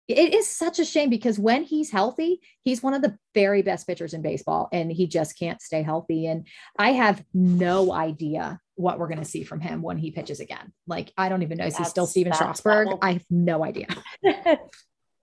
[0.08, 3.86] it is such a shame because when he's healthy, he's one of the very best
[3.86, 6.26] pitchers in baseball and he just can't stay healthy.
[6.26, 6.46] And
[6.78, 10.72] I have no idea what we're going to see from him when he pitches again.
[10.86, 11.66] Like, I don't even know.
[11.66, 12.88] Is he still Stephen Strasburg?
[13.02, 13.88] I have no idea.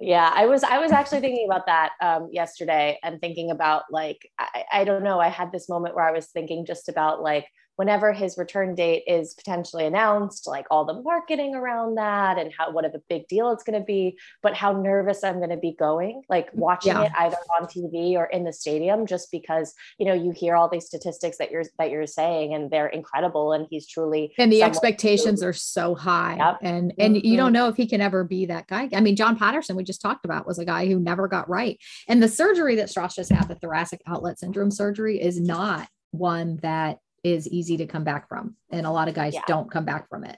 [0.02, 4.30] Yeah, I was I was actually thinking about that um, yesterday and thinking about like
[4.38, 5.22] I, I don't know.
[5.22, 9.04] I had this moment where I was thinking just about like whenever his return date
[9.08, 13.52] is potentially announced, like all the marketing around that and how what a big deal
[13.52, 17.04] it's going to be, but how nervous I'm going to be going, like watching yeah.
[17.04, 20.70] it either on TV or in the stadium, just because you know you hear all
[20.70, 24.64] these statistics that you're that you're saying and they're incredible, and he's truly and the
[24.64, 26.58] expectations who, are so high, yep.
[26.62, 27.28] and and mm-hmm.
[27.28, 28.90] you don't know if he can ever be that guy.
[28.94, 31.80] I mean, John Patterson we just talked about was a guy who never got right,
[32.08, 36.58] and the surgery that Stras just had, the thoracic outlet syndrome surgery, is not one
[36.62, 38.56] that is easy to come back from.
[38.70, 39.42] And a lot of guys yeah.
[39.48, 40.38] don't come back from it.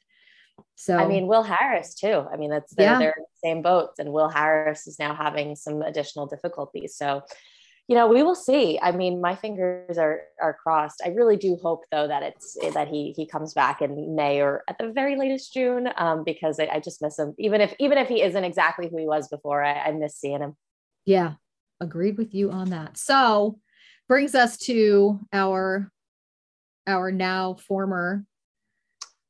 [0.75, 2.25] So I mean, Will Harris too.
[2.31, 2.99] I mean, that's they're, yeah.
[2.99, 6.95] they're in the same boat, and Will Harris is now having some additional difficulties.
[6.95, 7.23] So,
[7.87, 8.79] you know, we will see.
[8.81, 11.01] I mean, my fingers are are crossed.
[11.03, 14.63] I really do hope though that it's that he he comes back in May or
[14.69, 17.35] at the very latest June, um, because I, I just miss him.
[17.37, 20.41] Even if even if he isn't exactly who he was before, I, I miss seeing
[20.41, 20.55] him.
[21.05, 21.33] Yeah,
[21.81, 22.97] agreed with you on that.
[22.97, 23.59] So
[24.07, 25.91] brings us to our
[26.87, 28.25] our now former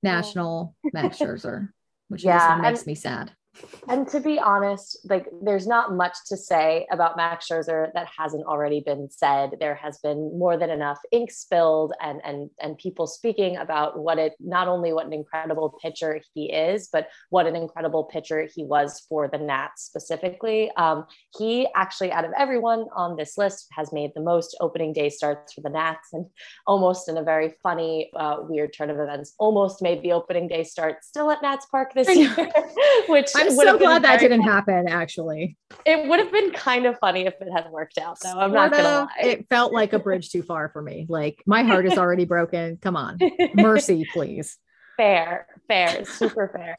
[0.03, 1.69] national Max Scherzer,
[2.07, 3.31] which yeah, makes me sad.
[3.89, 8.45] And to be honest, like there's not much to say about Max Scherzer that hasn't
[8.45, 9.51] already been said.
[9.59, 14.17] There has been more than enough ink spilled and and and people speaking about what
[14.17, 18.63] it not only what an incredible pitcher he is, but what an incredible pitcher he
[18.63, 20.71] was for the Nats specifically.
[20.75, 21.05] Um,
[21.37, 25.53] he actually, out of everyone on this list, has made the most opening day starts
[25.53, 26.25] for the Nats, and
[26.65, 30.63] almost in a very funny, uh, weird turn of events, almost made the opening day
[30.63, 32.35] start still at Nats Park this year,
[33.07, 34.51] which I'm so glad that didn't funny.
[34.51, 34.87] happen.
[34.87, 38.19] Actually, it would have been kind of funny if it had worked out.
[38.21, 41.05] Though I'm not gonna lie, it felt like a bridge too far for me.
[41.09, 42.77] Like my heart is already broken.
[42.81, 43.19] Come on,
[43.53, 44.57] mercy, please.
[44.97, 46.75] Fair, fair, super fair.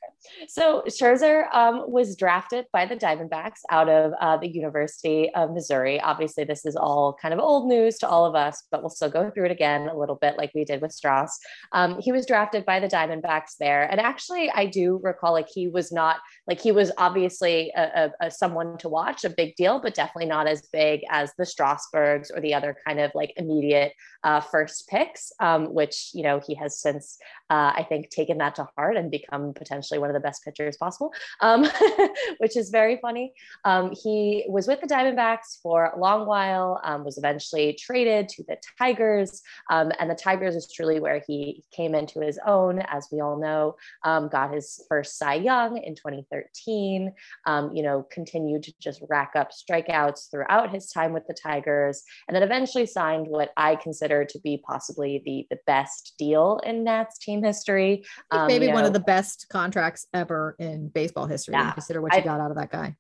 [0.49, 6.01] So Scherzer um, was drafted by the Diamondbacks out of uh, the University of Missouri.
[6.01, 9.09] Obviously, this is all kind of old news to all of us, but we'll still
[9.09, 11.31] go through it again a little bit, like we did with Stras.
[11.73, 15.69] Um, he was drafted by the Diamondbacks there, and actually, I do recall like he
[15.69, 16.17] was not
[16.49, 20.27] like he was obviously a, a, a someone to watch, a big deal, but definitely
[20.27, 23.93] not as big as the Strasburgs or the other kind of like immediate
[24.25, 27.19] uh, first picks, um, which you know he has since
[27.51, 30.77] uh, I think taken that to heart and become potentially one of the best pitchers
[30.77, 31.67] possible, um,
[32.39, 33.33] which is very funny.
[33.65, 38.45] Um, he was with the Diamondbacks for a long while, um, was eventually traded to
[38.45, 43.09] the Tigers, um, and the Tigers is truly where he came into his own, as
[43.13, 43.77] we all know.
[44.05, 47.13] Um, got his first Cy Young in 2013.
[47.47, 52.03] Um, you know, continued to just rack up strikeouts throughout his time with the Tigers,
[52.27, 56.85] and then eventually signed what I consider to be possibly the the best deal in
[56.85, 58.05] Nats team history.
[58.33, 61.55] maybe um, you know, one of the best contracts ever in baseball history.
[61.55, 62.97] Yeah, consider what you I, got out of that guy.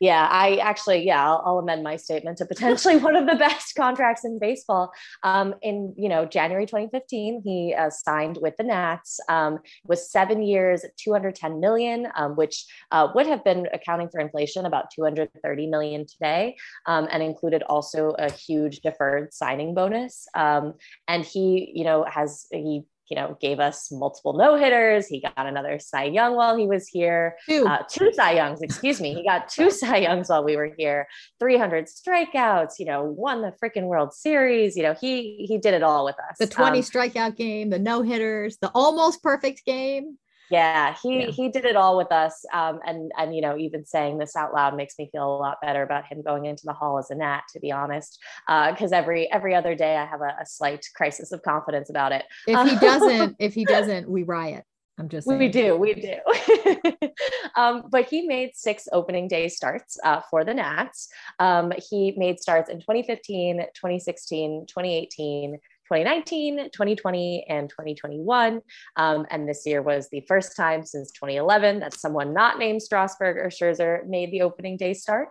[0.00, 3.74] Yeah, I actually, yeah, I'll, I'll, amend my statement to potentially one of the best
[3.74, 4.92] contracts in baseball.
[5.22, 9.20] Um, in you know January 2015, he uh, signed with the Nats.
[9.28, 14.64] Um, was seven years, 210 million, um, which uh, would have been accounting for inflation
[14.64, 20.26] about 230 million today, um, and included also a huge deferred signing bonus.
[20.34, 20.74] Um,
[21.08, 25.08] and he, you know, has he you know, gave us multiple no hitters.
[25.08, 27.36] He got another Cy Young while he was here.
[27.46, 29.14] Two, uh, two Cy Youngs, excuse me.
[29.14, 31.08] He got two Cy Youngs while we were here.
[31.40, 32.78] 300 strikeouts.
[32.78, 34.76] You know, won the freaking World Series.
[34.76, 36.38] You know, he he did it all with us.
[36.38, 40.16] The 20 um, strikeout game, the no hitters, the almost perfect game
[40.50, 41.30] yeah he yeah.
[41.30, 44.52] he did it all with us um, and and you know even saying this out
[44.52, 47.14] loud makes me feel a lot better about him going into the hall as a
[47.14, 50.84] nat to be honest because uh, every every other day i have a, a, slight
[50.94, 54.64] crisis of confidence about it if he doesn't if he doesn't we riot
[54.98, 55.38] I'm just saying.
[55.38, 57.08] we do we do
[57.56, 61.08] um, but he made six opening day starts uh, for the Nats
[61.38, 65.58] um, he made starts in 2015 2016 2018
[65.90, 68.60] 2019, 2020, and 2021.
[68.94, 73.36] Um, and this year was the first time since 2011 that someone not named Strasburg
[73.36, 75.30] or Scherzer made the opening day start.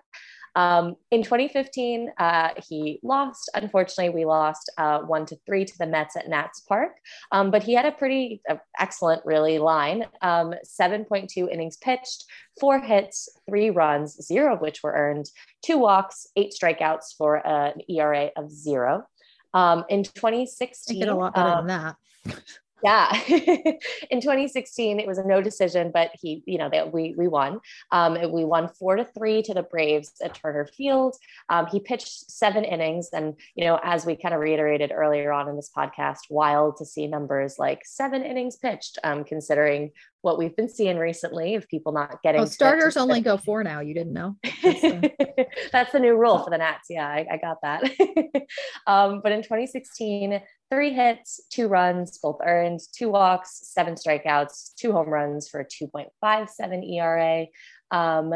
[0.56, 3.50] Um, in 2015, uh, he lost.
[3.54, 6.91] Unfortunately, we lost uh, one to three to the Mets at Nats Park.
[7.32, 10.08] Um, but he had a pretty uh, excellent, really line.
[10.22, 12.26] Um, 7.2 innings pitched,
[12.60, 15.30] four hits, three runs, zero of which were earned,
[15.63, 19.06] two walks, eight strikeouts for an ERA of zero.
[19.54, 22.36] Um, in 2016, I get a lot better um, than that.
[22.84, 23.12] Yeah.
[23.28, 27.60] in 2016, it was a no decision, but he, you know, that we we won.
[27.92, 31.16] Um, we won four to three to the Braves at Turner Field.
[31.49, 35.49] Um, he pitched seven innings, and you know, as we kind of reiterated earlier on
[35.49, 39.91] in this podcast, wild to see numbers like seven innings pitched, um, considering
[40.22, 42.41] what we've been seeing recently of people not getting.
[42.41, 43.80] Oh, starters only go four now.
[43.80, 44.36] You didn't know.
[44.64, 46.88] That's the, That's the new rule for the Nats.
[46.89, 47.84] Yeah, I, I got that.
[48.88, 50.41] um, but in 2016,
[50.72, 55.65] three hits, two runs, both earned, two walks, seven strikeouts, two home runs for a
[55.65, 57.47] 2.57 ERA.
[57.91, 58.34] Um,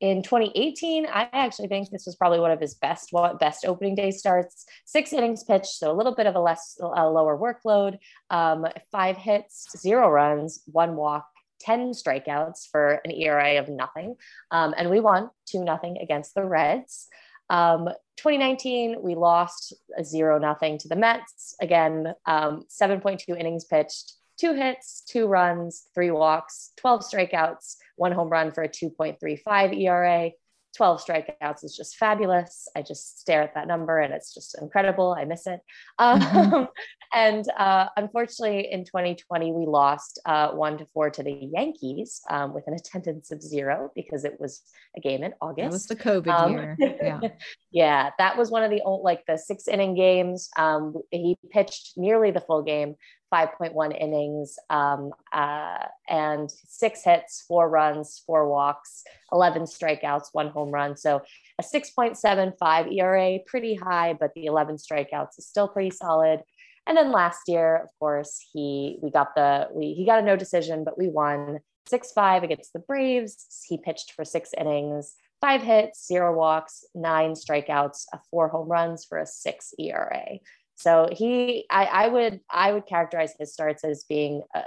[0.00, 4.10] in 2018, I actually think this was probably one of his best best opening day
[4.10, 4.64] starts.
[4.86, 7.98] Six innings pitched, so a little bit of a less a lower workload.
[8.30, 11.26] Um, five hits, zero runs, one walk,
[11.60, 14.16] 10 strikeouts for an ERA of nothing.
[14.50, 17.08] Um, and we won 2 nothing against the Reds.
[17.50, 21.54] Um, 2019, we lost a zero nothing to the Mets.
[21.60, 28.28] Again, um, 7.2 innings pitched, two hits, two runs, three walks, 12 strikeouts, one home
[28.28, 30.30] run for a 2.35 ERA.
[30.76, 32.68] 12 strikeouts is just fabulous.
[32.76, 35.16] I just stare at that number and it's just incredible.
[35.18, 35.60] I miss it.
[35.98, 36.64] Um, mm-hmm.
[37.12, 42.54] and uh, unfortunately, in 2020, we lost uh, one to four to the Yankees um,
[42.54, 44.62] with an attendance of zero because it was
[44.96, 45.58] a game in August.
[45.58, 46.76] That was the COVID um, year.
[46.80, 47.20] Yeah.
[47.70, 48.10] yeah.
[48.18, 50.48] That was one of the old, like the six inning games.
[50.56, 52.94] Um, he pitched nearly the full game.
[53.32, 60.70] 5.1 innings um, uh, and six hits, four runs, four walks, 11 strikeouts, one home
[60.70, 60.96] run.
[60.96, 61.22] So
[61.58, 66.40] a 6.75 ERA, pretty high, but the 11 strikeouts is still pretty solid.
[66.86, 70.34] And then last year, of course, he we got the we he got a no
[70.34, 71.60] decision, but we won
[71.92, 73.64] 6-5 against the Braves.
[73.68, 79.18] He pitched for six innings, five hits, zero walks, nine strikeouts, four home runs for
[79.18, 80.38] a six ERA.
[80.80, 84.62] So he, I, I would, I would characterize his starts as being uh,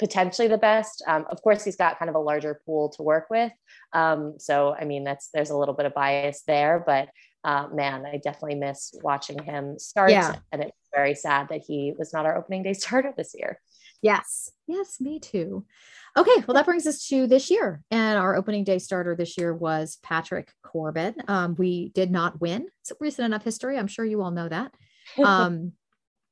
[0.00, 1.00] potentially the best.
[1.06, 3.52] Um, of course, he's got kind of a larger pool to work with.
[3.92, 7.08] Um, so, I mean, that's there's a little bit of bias there, but
[7.44, 10.10] uh, man, I definitely miss watching him start.
[10.10, 10.34] Yeah.
[10.50, 13.60] And it's very sad that he was not our opening day starter this year.
[14.02, 14.50] Yes.
[14.66, 15.64] Yes, me too.
[16.16, 17.80] Okay, well, that brings us to this year.
[17.92, 21.14] And our opening day starter this year was Patrick Corbin.
[21.28, 22.66] Um, we did not win.
[22.80, 23.78] It's recent enough history.
[23.78, 24.74] I'm sure you all know that
[25.24, 25.72] um,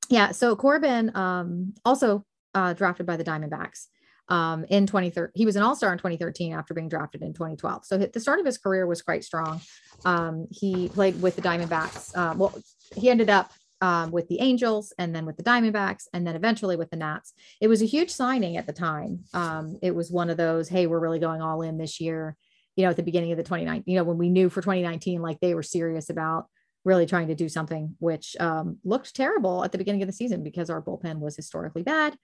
[0.08, 0.32] yeah.
[0.32, 3.86] So Corbin um, also uh, drafted by the Diamondbacks
[4.28, 5.32] um, in 2013.
[5.34, 7.84] He was an all star in 2013 after being drafted in 2012.
[7.84, 9.60] So the start of his career was quite strong.
[10.04, 12.16] Um, he played with the Diamondbacks.
[12.16, 12.58] Uh, well,
[12.94, 13.52] he ended up
[13.82, 17.32] um, with the Angels and then with the Diamondbacks and then eventually with the Nats.
[17.60, 19.24] It was a huge signing at the time.
[19.34, 22.36] Um, it was one of those, hey, we're really going all in this year.
[22.76, 25.20] You know, at the beginning of the 2019, you know, when we knew for 2019,
[25.20, 26.46] like they were serious about
[26.84, 30.42] really trying to do something which um, looked terrible at the beginning of the season
[30.42, 32.16] because our bullpen was historically bad.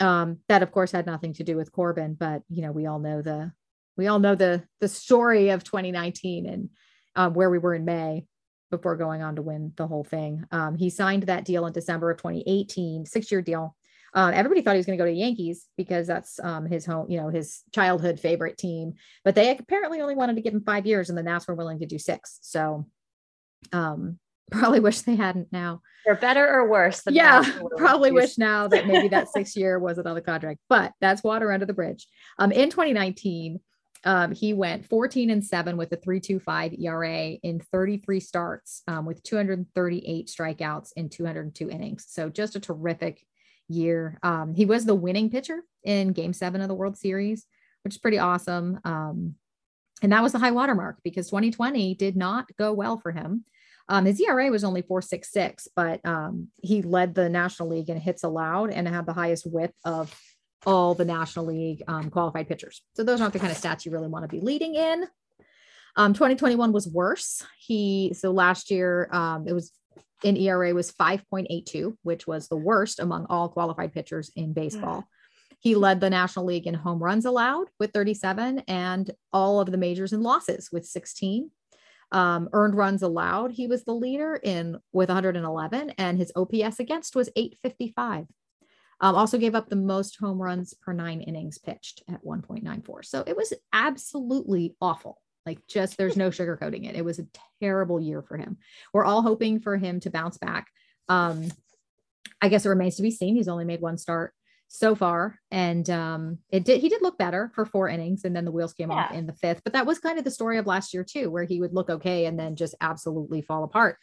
[0.00, 2.98] Um, that of course had nothing to do with Corbin, but you know we all
[2.98, 3.52] know the
[3.96, 6.70] we all know the the story of 2019 and
[7.16, 8.24] um, where we were in May
[8.70, 10.44] before going on to win the whole thing.
[10.52, 13.76] Um, he signed that deal in December of 2018, six year deal.
[14.12, 16.84] Uh, everybody thought he was going to go to the Yankees because that's um, his
[16.84, 18.94] home, you know, his childhood favorite team.
[19.24, 21.78] But they apparently only wanted to give him five years, and the Nats were willing
[21.80, 22.38] to do six.
[22.42, 22.86] So
[23.72, 24.18] um
[24.50, 27.44] probably wish they hadn't now for better or worse yeah
[27.76, 31.66] probably wish now that maybe that six year was another contract but that's water under
[31.66, 32.06] the bridge
[32.38, 33.60] um in 2019
[34.04, 39.22] um, he went 14 and 7 with a 325 ERA in 33 starts um, with
[39.22, 42.06] 238 strikeouts in 202 innings.
[42.08, 43.22] So just a terrific
[43.68, 44.18] year.
[44.22, 47.46] Um, he was the winning pitcher in game seven of the World Series,
[47.84, 48.80] which is pretty awesome.
[48.84, 49.34] Um,
[50.02, 53.44] and that was the high watermark because 2020 did not go well for him.
[53.88, 58.22] Um, his ERA was only 466, but um, he led the National League in hits
[58.22, 60.14] allowed and had the highest whip of
[60.64, 62.82] all the National League um, qualified pitchers.
[62.94, 65.06] So those aren't the kind of stats you really want to be leading in.
[65.96, 67.44] Um, 2021 was worse.
[67.58, 69.72] He so last year um, it was
[70.22, 75.08] in ERA was 5.82, which was the worst among all qualified pitchers in baseball.
[75.60, 79.76] He led the National League in home runs allowed with 37 and all of the
[79.76, 81.50] majors in losses with 16.
[82.12, 87.14] Um, earned runs allowed, he was the leader in with 111, and his OPS against
[87.14, 88.26] was 855.
[89.02, 93.04] Um, also gave up the most home runs per nine innings pitched at 1.94.
[93.04, 95.20] So it was absolutely awful.
[95.46, 96.96] Like, just there's no sugarcoating it.
[96.96, 97.26] It was a
[97.62, 98.56] terrible year for him.
[98.92, 100.68] We're all hoping for him to bounce back.
[101.08, 101.48] Um,
[102.42, 103.36] I guess it remains to be seen.
[103.36, 104.34] He's only made one start
[104.72, 105.36] so far.
[105.50, 108.72] And um, it did he did look better for four innings, and then the wheels
[108.72, 109.04] came yeah.
[109.04, 109.62] off in the fifth.
[109.64, 111.90] But that was kind of the story of last year too, where he would look
[111.90, 113.98] okay and then just absolutely fall apart.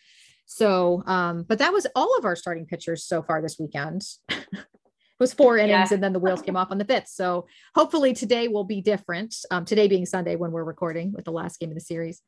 [0.45, 4.03] So, um, but that was all of our starting pitchers so far this weekend.
[4.29, 4.45] It
[5.19, 5.95] was four innings yeah.
[5.95, 7.07] and then the wheels came off on the fifth.
[7.07, 9.35] So hopefully today will be different.
[9.51, 12.21] Um, today being Sunday when we're recording with the last game of the series.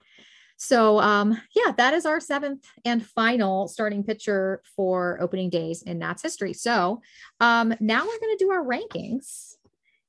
[0.62, 6.00] So um, yeah, that is our seventh and final starting pitcher for opening days in
[6.00, 6.54] Nats history.
[6.54, 7.02] So
[7.40, 9.56] um, now we're going to do our rankings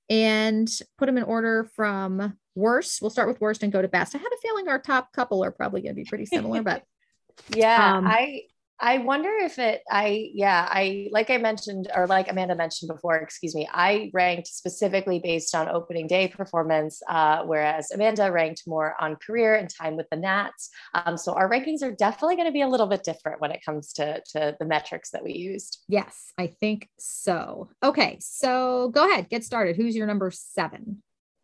[0.08, 3.00] and put them in order from worst.
[3.00, 4.16] We'll start with worst and go to best.
[4.16, 6.82] I have a feeling our top couple are probably going to be pretty similar, but
[7.54, 8.42] yeah, um, I
[8.80, 13.16] I wonder if it, I, yeah, I, like I mentioned, or like Amanda mentioned before,
[13.16, 18.96] excuse me, I ranked specifically based on opening day performance, uh, whereas Amanda ranked more
[18.98, 20.70] on career and time with the Nats.
[20.94, 23.62] Um, so our rankings are definitely going to be a little bit different when it
[23.64, 25.84] comes to, to the metrics that we used.
[25.88, 27.68] Yes, I think so.
[27.82, 29.76] Okay, so go ahead, get started.
[29.76, 31.02] Who's your number seven?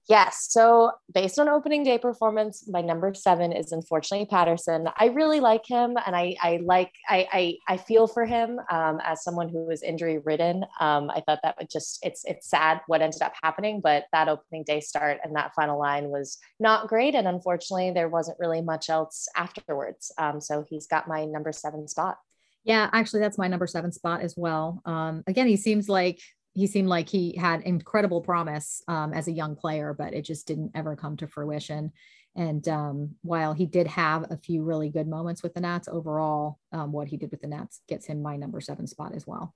[0.08, 0.46] Yes.
[0.50, 4.88] So based on opening day performance, my number seven is unfortunately Patterson.
[4.96, 9.00] I really like him and I, I like, I, I, I feel for him um,
[9.02, 10.64] as someone who was injury ridden.
[10.78, 14.28] Um, I thought that would just, it's, it's sad what ended up happening, but that
[14.28, 17.16] opening day start and that final line was not great.
[17.16, 20.12] And unfortunately there wasn't really much else afterwards.
[20.18, 22.18] Um, so he's got my number seven spot.
[22.62, 24.82] Yeah, actually, that's my number seven spot as well.
[24.84, 26.20] Um, again, he seems like
[26.56, 30.46] he seemed like he had incredible promise um, as a young player, but it just
[30.46, 31.92] didn't ever come to fruition.
[32.34, 36.58] And um, while he did have a few really good moments with the Nats, overall,
[36.72, 39.54] um, what he did with the Nats gets him my number seven spot as well.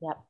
[0.00, 0.20] Yep.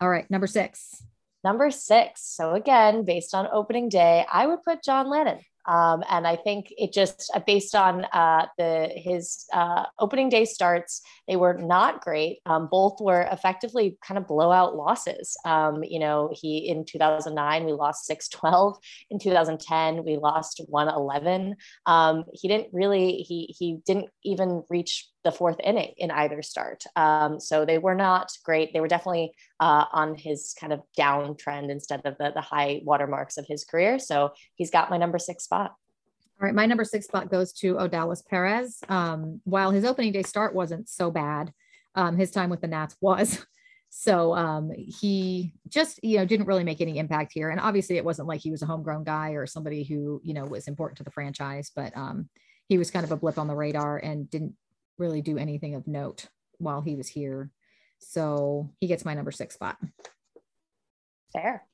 [0.00, 1.04] All right, number six.
[1.44, 2.22] Number six.
[2.22, 5.40] So again, based on opening day, I would put John Lannan.
[5.66, 10.44] Um, and I think it just uh, based on uh, the his uh, opening day
[10.44, 12.40] starts, they were not great.
[12.46, 15.36] Um, both were effectively kind of blowout losses.
[15.44, 18.76] Um, you know, he in 2009 we lost 6-12.
[19.10, 21.54] In 2010 we lost 1-11.
[21.86, 26.84] Um, he didn't really he he didn't even reach the fourth inning in either start.
[26.94, 28.72] Um, so they were not great.
[28.72, 33.38] They were definitely uh, on his kind of downtrend instead of the, the high watermarks
[33.38, 33.98] of his career.
[33.98, 35.74] So he's got my number six spot.
[36.40, 38.80] All right, my number six spot goes to Odalis Perez.
[38.88, 41.52] Um, while his opening day start wasn't so bad,
[41.94, 43.44] um, his time with the Nats was.
[43.96, 47.50] So um, he just, you know, didn't really make any impact here.
[47.50, 50.44] And obviously, it wasn't like he was a homegrown guy or somebody who, you know,
[50.44, 52.28] was important to the franchise, but um,
[52.68, 54.56] he was kind of a blip on the radar and didn't
[54.98, 56.28] really do anything of note
[56.58, 57.50] while he was here.
[57.98, 59.76] So he gets my number six spot.
[61.32, 61.64] Fair.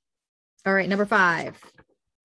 [0.67, 1.59] All right, number five.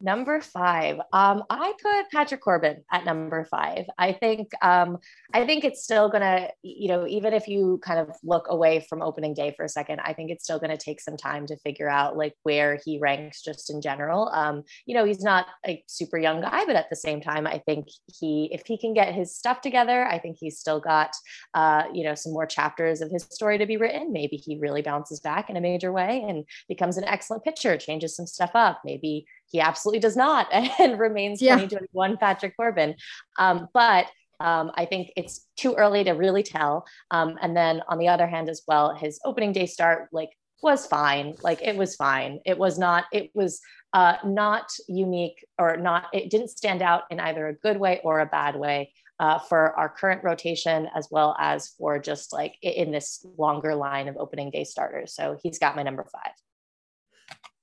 [0.01, 3.85] Number five, um, I put Patrick Corbin at number five.
[3.97, 4.97] I think um,
[5.33, 9.01] I think it's still gonna, you know, even if you kind of look away from
[9.01, 11.89] opening day for a second, I think it's still gonna take some time to figure
[11.89, 14.27] out like where he ranks just in general.
[14.33, 17.59] Um, you know, he's not a super young guy, but at the same time, I
[17.65, 17.87] think
[18.19, 21.11] he, if he can get his stuff together, I think he's still got,
[21.53, 24.11] uh, you know, some more chapters of his story to be written.
[24.11, 28.13] Maybe he really bounces back in a major way and becomes an excellent pitcher, changes
[28.13, 28.81] some stuff up.
[28.83, 31.55] Maybe he absolutely does not and remains yeah.
[31.55, 32.95] 2021 Patrick Corbin.
[33.37, 34.07] Um, but
[34.39, 36.85] um, I think it's too early to really tell.
[37.11, 40.31] Um, and then on the other hand, as well, his opening day start like
[40.61, 41.35] was fine.
[41.41, 42.39] Like it was fine.
[42.45, 43.05] It was not.
[43.13, 43.61] It was
[43.93, 46.07] uh, not unique or not.
[46.13, 48.91] It didn't stand out in either a good way or a bad way.
[49.17, 54.09] Uh, for our current rotation, as well as for just like in this longer line
[54.09, 55.15] of opening day starters.
[55.15, 56.33] So he's got my number five.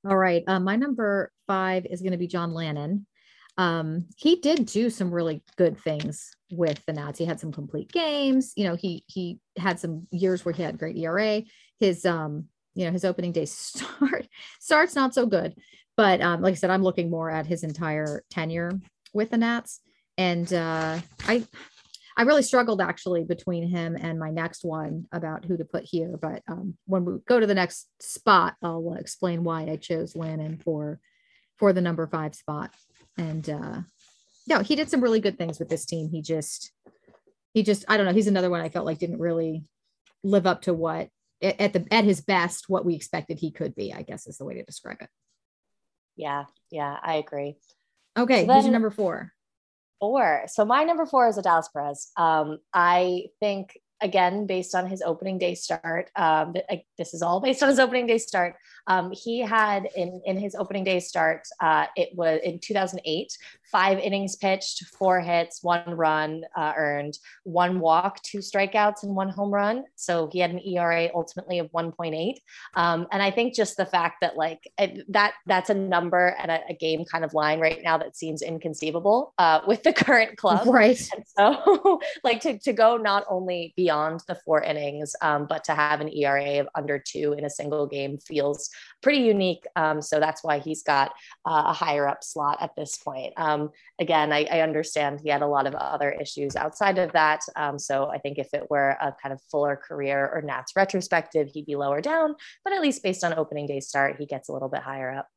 [0.08, 0.42] All right.
[0.46, 3.04] Uh, my number five is going to be John Lannan.
[3.58, 7.18] Um, he did do some really good things with the Nats.
[7.18, 8.52] He had some complete games.
[8.56, 11.42] You know, he he had some years where he had great ERA.
[11.78, 14.26] His um, you know, his opening day start
[14.58, 15.54] starts not so good,
[15.96, 18.72] but um, like I said, I'm looking more at his entire tenure
[19.12, 19.80] with the Nats.
[20.18, 21.44] And uh, I
[22.16, 26.18] I really struggled actually between him and my next one about who to put here.
[26.20, 30.58] But um, when we go to the next spot, I'll explain why I chose Lannon
[30.58, 31.00] for
[31.56, 32.74] for the number five spot.
[33.16, 33.80] And uh,
[34.48, 36.08] no, he did some really good things with this team.
[36.10, 36.72] He just
[37.54, 38.12] he just I don't know.
[38.12, 39.64] He's another one I felt like didn't really
[40.22, 41.08] live up to what
[41.42, 43.92] at the at his best what we expected he could be.
[43.92, 45.08] I guess is the way to describe it.
[46.16, 47.56] Yeah, yeah, I agree.
[48.18, 49.32] Okay, so then, who's your number four?
[50.02, 50.42] Four.
[50.48, 52.10] So my number four is Odalis Perez.
[52.16, 56.54] Um, I think again, based on his opening day start, um,
[56.98, 58.56] this is all based on his opening day start.
[58.86, 63.32] Um, he had in in his opening day start, uh, it was in 2008,
[63.72, 69.30] five innings pitched, four hits, one run uh, earned, one walk, two strikeouts, and one
[69.30, 69.84] home run.
[69.96, 72.34] So he had an ERA ultimately of 1.8.
[72.76, 74.70] Um, and I think just the fact that like
[75.08, 78.42] that that's a number and a, a, game kind of line right now that seems
[78.42, 80.66] inconceivable uh, with the current club.
[80.66, 81.00] Right.
[81.14, 85.64] And so like to, to go not only beyond beyond the four innings, um, but
[85.64, 88.70] to have an ERA of under two in a single game feels
[89.02, 89.66] pretty unique.
[89.76, 91.10] Um, so that's why he's got
[91.46, 93.34] uh, a higher up slot at this point.
[93.36, 93.70] Um,
[94.00, 97.40] again, I, I, understand he had a lot of other issues outside of that.
[97.56, 101.48] Um, so I think if it were a kind of fuller career or Nats retrospective,
[101.52, 102.34] he'd be lower down.
[102.64, 105.28] But at least based on opening day start, he gets a little bit higher up.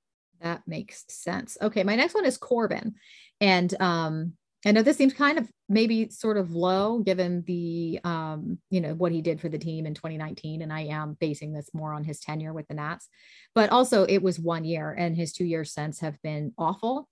[0.41, 1.57] That makes sense.
[1.61, 2.95] Okay, my next one is Corbin,
[3.41, 4.33] and um,
[4.65, 8.95] I know this seems kind of maybe sort of low given the um, you know
[8.95, 12.03] what he did for the team in 2019, and I am basing this more on
[12.03, 13.07] his tenure with the Nats,
[13.53, 17.07] but also it was one year, and his two years since have been awful.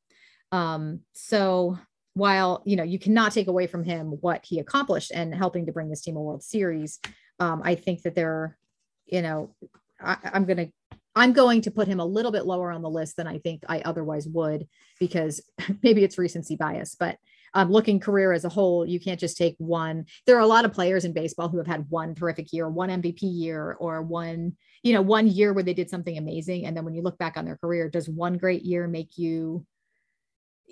[0.51, 1.77] Um, so
[2.15, 5.71] while you know you cannot take away from him what he accomplished and helping to
[5.71, 6.99] bring this team a World Series,
[7.39, 8.57] um, I think that there,
[9.05, 9.55] you know,
[10.01, 12.89] I, I'm going to I'm going to put him a little bit lower on the
[12.89, 14.67] list than I think I otherwise would
[14.99, 15.41] because
[15.83, 17.17] maybe it's recency bias, but
[17.53, 20.05] um, looking career as a whole, you can't just take one.
[20.25, 22.89] There are a lot of players in baseball who have had one terrific year, one
[22.89, 26.65] MVP year, or one, you know, one year where they did something amazing.
[26.65, 29.65] And then when you look back on their career, does one great year make you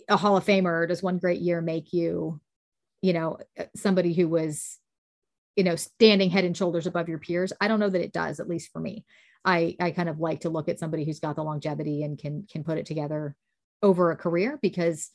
[0.09, 0.81] a Hall of Famer?
[0.81, 2.41] Or does one great year make you,
[3.01, 3.37] you know,
[3.75, 4.77] somebody who was,
[5.55, 7.53] you know, standing head and shoulders above your peers?
[7.61, 9.05] I don't know that it does, at least for me.
[9.45, 12.47] I I kind of like to look at somebody who's got the longevity and can
[12.51, 13.35] can put it together
[13.81, 15.09] over a career because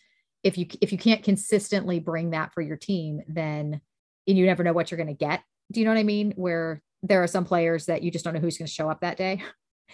[0.47, 3.81] if you if you can't consistently bring that for your team, then
[4.29, 5.43] and you never know what you're going to get.
[5.73, 6.33] Do you know what I mean?
[6.37, 9.01] Where there are some players that you just don't know who's going to show up
[9.01, 9.43] that day.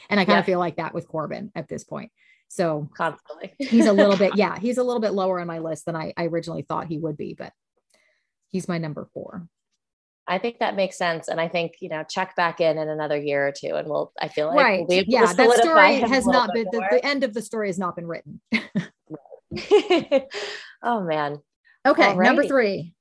[0.09, 0.40] And I kind yeah.
[0.40, 2.11] of feel like that with Corbin at this point.
[2.48, 5.84] So constantly he's a little bit, yeah, he's a little bit lower on my list
[5.84, 7.53] than I, I originally thought he would be, but
[8.48, 9.46] he's my number four.
[10.26, 11.28] I think that makes sense.
[11.28, 14.12] And I think, you know, check back in in another year or two and we'll,
[14.18, 14.86] I feel like, right.
[14.88, 17.94] We'll yeah, that story has not been, the, the, end of the story has not
[17.94, 18.40] been written.
[20.82, 21.38] oh man.
[21.86, 22.03] Okay.
[22.03, 22.24] Alrighty.
[22.24, 22.94] Number three.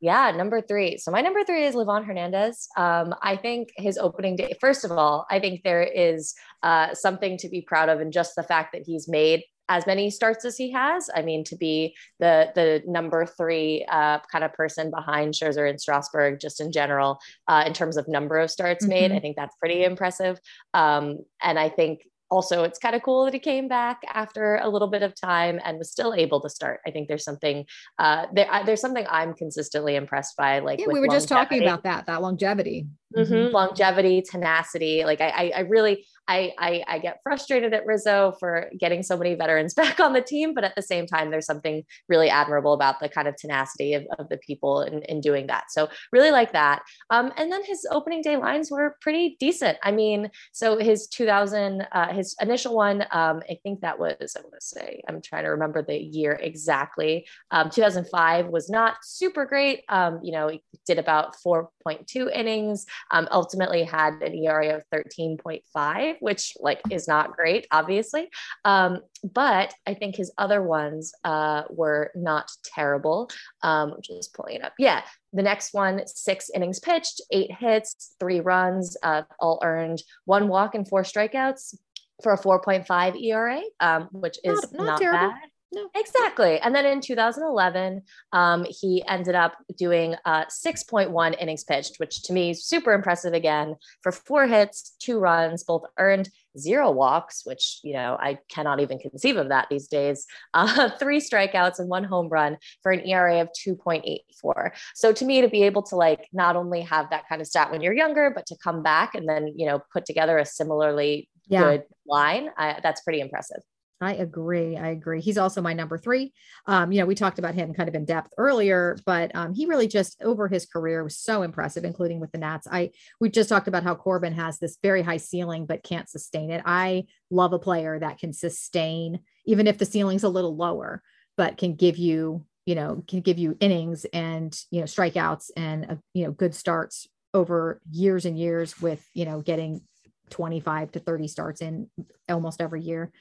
[0.00, 0.98] Yeah, number three.
[0.98, 2.68] So my number three is Livan Hernandez.
[2.76, 7.38] Um, I think his opening day, first of all, I think there is uh, something
[7.38, 10.56] to be proud of in just the fact that he's made as many starts as
[10.56, 11.08] he has.
[11.14, 15.80] I mean, to be the the number three uh, kind of person behind Scherzer and
[15.80, 17.18] Strasburg, just in general,
[17.48, 18.90] uh, in terms of number of starts mm-hmm.
[18.90, 20.38] made, I think that's pretty impressive.
[20.74, 22.00] Um, and I think
[22.34, 25.60] also it's kind of cool that he came back after a little bit of time
[25.64, 26.80] and was still able to start.
[26.86, 27.64] I think there's something
[27.98, 31.82] uh, there, there's something i'm consistently impressed by like yeah, we were just talking about
[31.84, 32.86] that that longevity
[33.16, 33.54] mm-hmm.
[33.54, 38.70] Longevity tenacity like I, I, I really I, I, I get frustrated at Rizzo for
[38.78, 41.84] getting so many veterans back on the team, but at the same time, there's something
[42.08, 45.70] really admirable about the kind of tenacity of, of the people in, in doing that.
[45.70, 46.82] So really like that.
[47.10, 49.78] Um, and then his opening day lines were pretty decent.
[49.82, 54.40] I mean, so his 2000, uh, his initial one, um, I think that was I
[54.40, 57.26] want to say I'm trying to remember the year exactly.
[57.50, 59.82] Um, 2005 was not super great.
[59.88, 62.86] Um, you know, he did about 4.2 innings.
[63.10, 68.28] Um, ultimately had an ERA of 13.5 which like is not great, obviously.
[68.64, 73.30] Um, but I think his other ones uh, were not terrible.
[73.62, 74.74] Um, just pulling it up.
[74.78, 75.02] Yeah,
[75.32, 80.74] the next one, six innings pitched, eight hits, three runs, uh, all earned, one walk
[80.74, 81.74] and four strikeouts
[82.22, 85.50] for a 4.5 ERA, um, which is not, not, not bad.
[85.74, 85.88] No.
[85.94, 86.58] Exactly.
[86.60, 88.02] And then in 2011,
[88.32, 93.32] um, he ended up doing uh, 6.1 innings pitched, which to me is super impressive
[93.32, 98.80] again for four hits, two runs, both earned, zero walks, which, you know, I cannot
[98.80, 103.06] even conceive of that these days, uh, three strikeouts and one home run for an
[103.06, 104.70] ERA of 2.84.
[104.94, 107.70] So to me, to be able to like not only have that kind of stat
[107.70, 111.28] when you're younger, but to come back and then, you know, put together a similarly
[111.48, 111.62] yeah.
[111.62, 113.62] good line, I, that's pretty impressive.
[114.00, 114.76] I agree.
[114.76, 115.20] I agree.
[115.20, 116.32] He's also my number three.
[116.66, 119.66] Um, you know, we talked about him kind of in depth earlier, but um, he
[119.66, 122.66] really just over his career was so impressive, including with the Nats.
[122.70, 122.90] I
[123.20, 126.62] we just talked about how Corbin has this very high ceiling but can't sustain it.
[126.66, 131.02] I love a player that can sustain, even if the ceiling's a little lower,
[131.36, 135.86] but can give you, you know, can give you innings and you know strikeouts and
[135.90, 139.82] uh, you know good starts over years and years with you know getting
[140.30, 141.88] 25 to 30 starts in
[142.28, 143.12] almost every year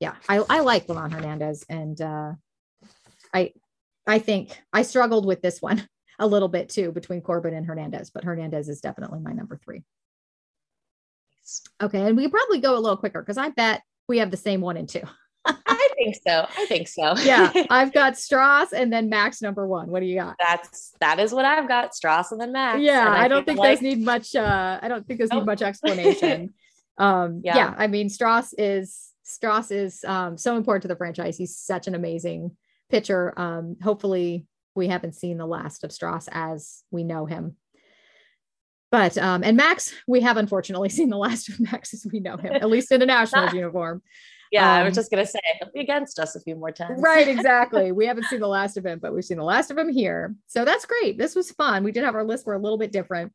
[0.00, 2.32] yeah, I, I like Livan Hernandez, and uh,
[3.34, 3.52] I
[4.06, 5.86] I think I struggled with this one
[6.18, 9.82] a little bit too between Corbin and Hernandez, but Hernandez is definitely my number three.
[11.82, 14.36] Okay, and we could probably go a little quicker because I bet we have the
[14.36, 15.02] same one and two.
[15.44, 16.46] I think so.
[16.56, 17.14] I think so.
[17.18, 19.88] yeah, I've got Stras and then Max number one.
[19.88, 20.36] What do you got?
[20.38, 21.92] That's that is what I've got.
[21.92, 22.80] Stras and then Max.
[22.80, 23.76] Yeah, I, I, don't think like...
[23.76, 24.36] those need much.
[24.36, 25.40] uh I don't think those nope.
[25.40, 26.54] need much explanation.
[26.98, 27.56] um, yeah.
[27.56, 31.36] yeah, I mean Stras is Stras is um, so important to the franchise.
[31.36, 32.56] He's such an amazing
[32.88, 33.38] pitcher.
[33.38, 37.56] Um, hopefully, we haven't seen the last of Stras as we know him.
[38.90, 42.36] but um, and Max, we have unfortunately seen the last of Max as we know
[42.36, 44.02] him, at least in a Nationals uniform.
[44.50, 47.02] Yeah, I was um, just gonna say he'll be against us a few more times.
[47.02, 47.92] right, exactly.
[47.92, 50.34] We haven't seen the last of him, but we've seen the last of him here.
[50.46, 51.18] So that's great.
[51.18, 51.84] This was fun.
[51.84, 53.32] We did have our list were a little bit different.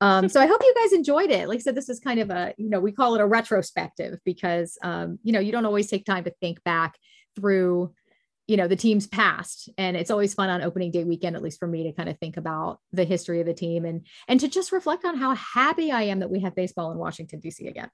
[0.00, 1.48] Um, so I hope you guys enjoyed it.
[1.48, 4.18] Like I said, this is kind of a, you know, we call it a retrospective
[4.24, 6.96] because um, you know, you don't always take time to think back
[7.36, 7.92] through
[8.50, 9.68] you know the team's past.
[9.78, 12.18] And it's always fun on opening day weekend at least for me to kind of
[12.18, 15.92] think about the history of the team and and to just reflect on how happy
[15.92, 17.88] i am that we have baseball in washington dc again.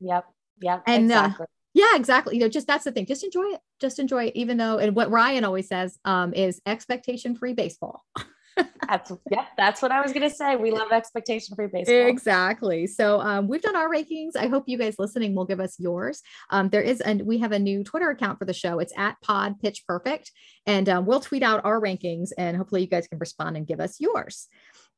[0.00, 0.24] Yep.
[0.62, 0.82] Yep.
[0.88, 1.44] And uh, exactly.
[1.44, 2.34] Uh, yeah exactly.
[2.34, 3.06] You know just that's the thing.
[3.06, 3.60] Just enjoy it.
[3.80, 8.02] Just enjoy it even though and what ryan always says um, is expectation free baseball
[8.88, 10.56] that's yeah, that's what I was gonna say.
[10.56, 12.06] We love expectation free baseball.
[12.06, 12.86] Exactly.
[12.86, 14.32] So um, we've done our rankings.
[14.36, 16.22] I hope you guys listening will give us yours.
[16.50, 18.78] Um, there is and we have a new Twitter account for the show.
[18.78, 20.32] It's at Pod Pitch Perfect,
[20.66, 23.80] and um, we'll tweet out our rankings, and hopefully you guys can respond and give
[23.80, 24.48] us yours.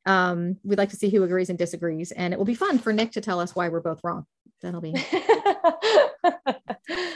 [0.07, 2.93] Um, we'd like to see who agrees and disagrees, and it will be fun for
[2.93, 4.27] Nick to tell us why we're both wrong.
[4.65, 4.95] That'll be.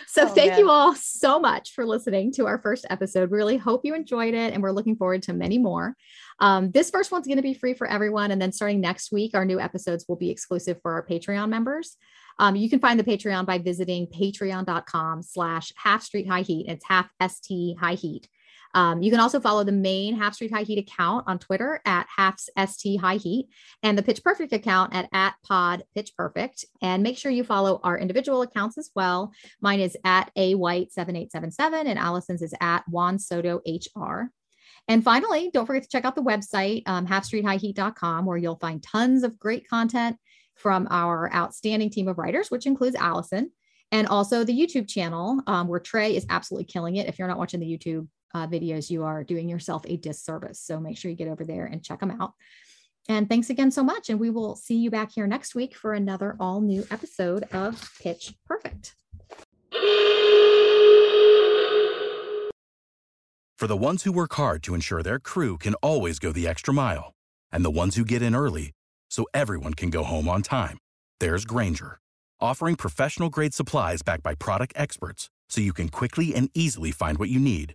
[0.07, 0.59] so, oh, thank man.
[0.59, 3.31] you all so much for listening to our first episode.
[3.31, 5.97] Really hope you enjoyed it, and we're looking forward to many more.
[6.41, 8.31] Um, this first one's going to be free for everyone.
[8.31, 11.97] And then starting next week, our new episodes will be exclusive for our Patreon members.
[12.39, 16.67] Um, you can find the Patreon by visiting patreon.com slash half street high heat.
[16.69, 18.29] It's half ST high heat.
[18.79, 22.07] Um, you can also follow the main Half Street High Heat account on Twitter at
[22.17, 23.49] Half ST High Heat
[23.83, 26.65] and the Pitch Perfect account at, at Pod Pitch Perfect.
[26.81, 29.33] And make sure you follow our individual accounts as well.
[29.61, 34.31] Mine is at A White 7877 and Allison's is at Juan Soto HR.
[34.87, 39.25] And finally, don't forget to check out the website, um, halfstreethighheat.com, where you'll find tons
[39.25, 40.19] of great content
[40.55, 43.51] from our outstanding team of writers, which includes Allison,
[43.91, 47.09] and also the YouTube channel, um, where Trey is absolutely killing it.
[47.09, 50.61] If you're not watching the YouTube uh, videos, you are doing yourself a disservice.
[50.61, 52.33] So make sure you get over there and check them out.
[53.09, 54.11] And thanks again so much.
[54.11, 57.91] And we will see you back here next week for another all new episode of
[58.03, 58.95] Pitch Perfect.
[63.59, 66.73] For the ones who work hard to ensure their crew can always go the extra
[66.73, 67.13] mile,
[67.51, 68.71] and the ones who get in early
[69.11, 70.79] so everyone can go home on time,
[71.19, 71.99] there's Grainger,
[72.41, 77.19] offering professional grade supplies backed by product experts so you can quickly and easily find
[77.19, 77.75] what you need.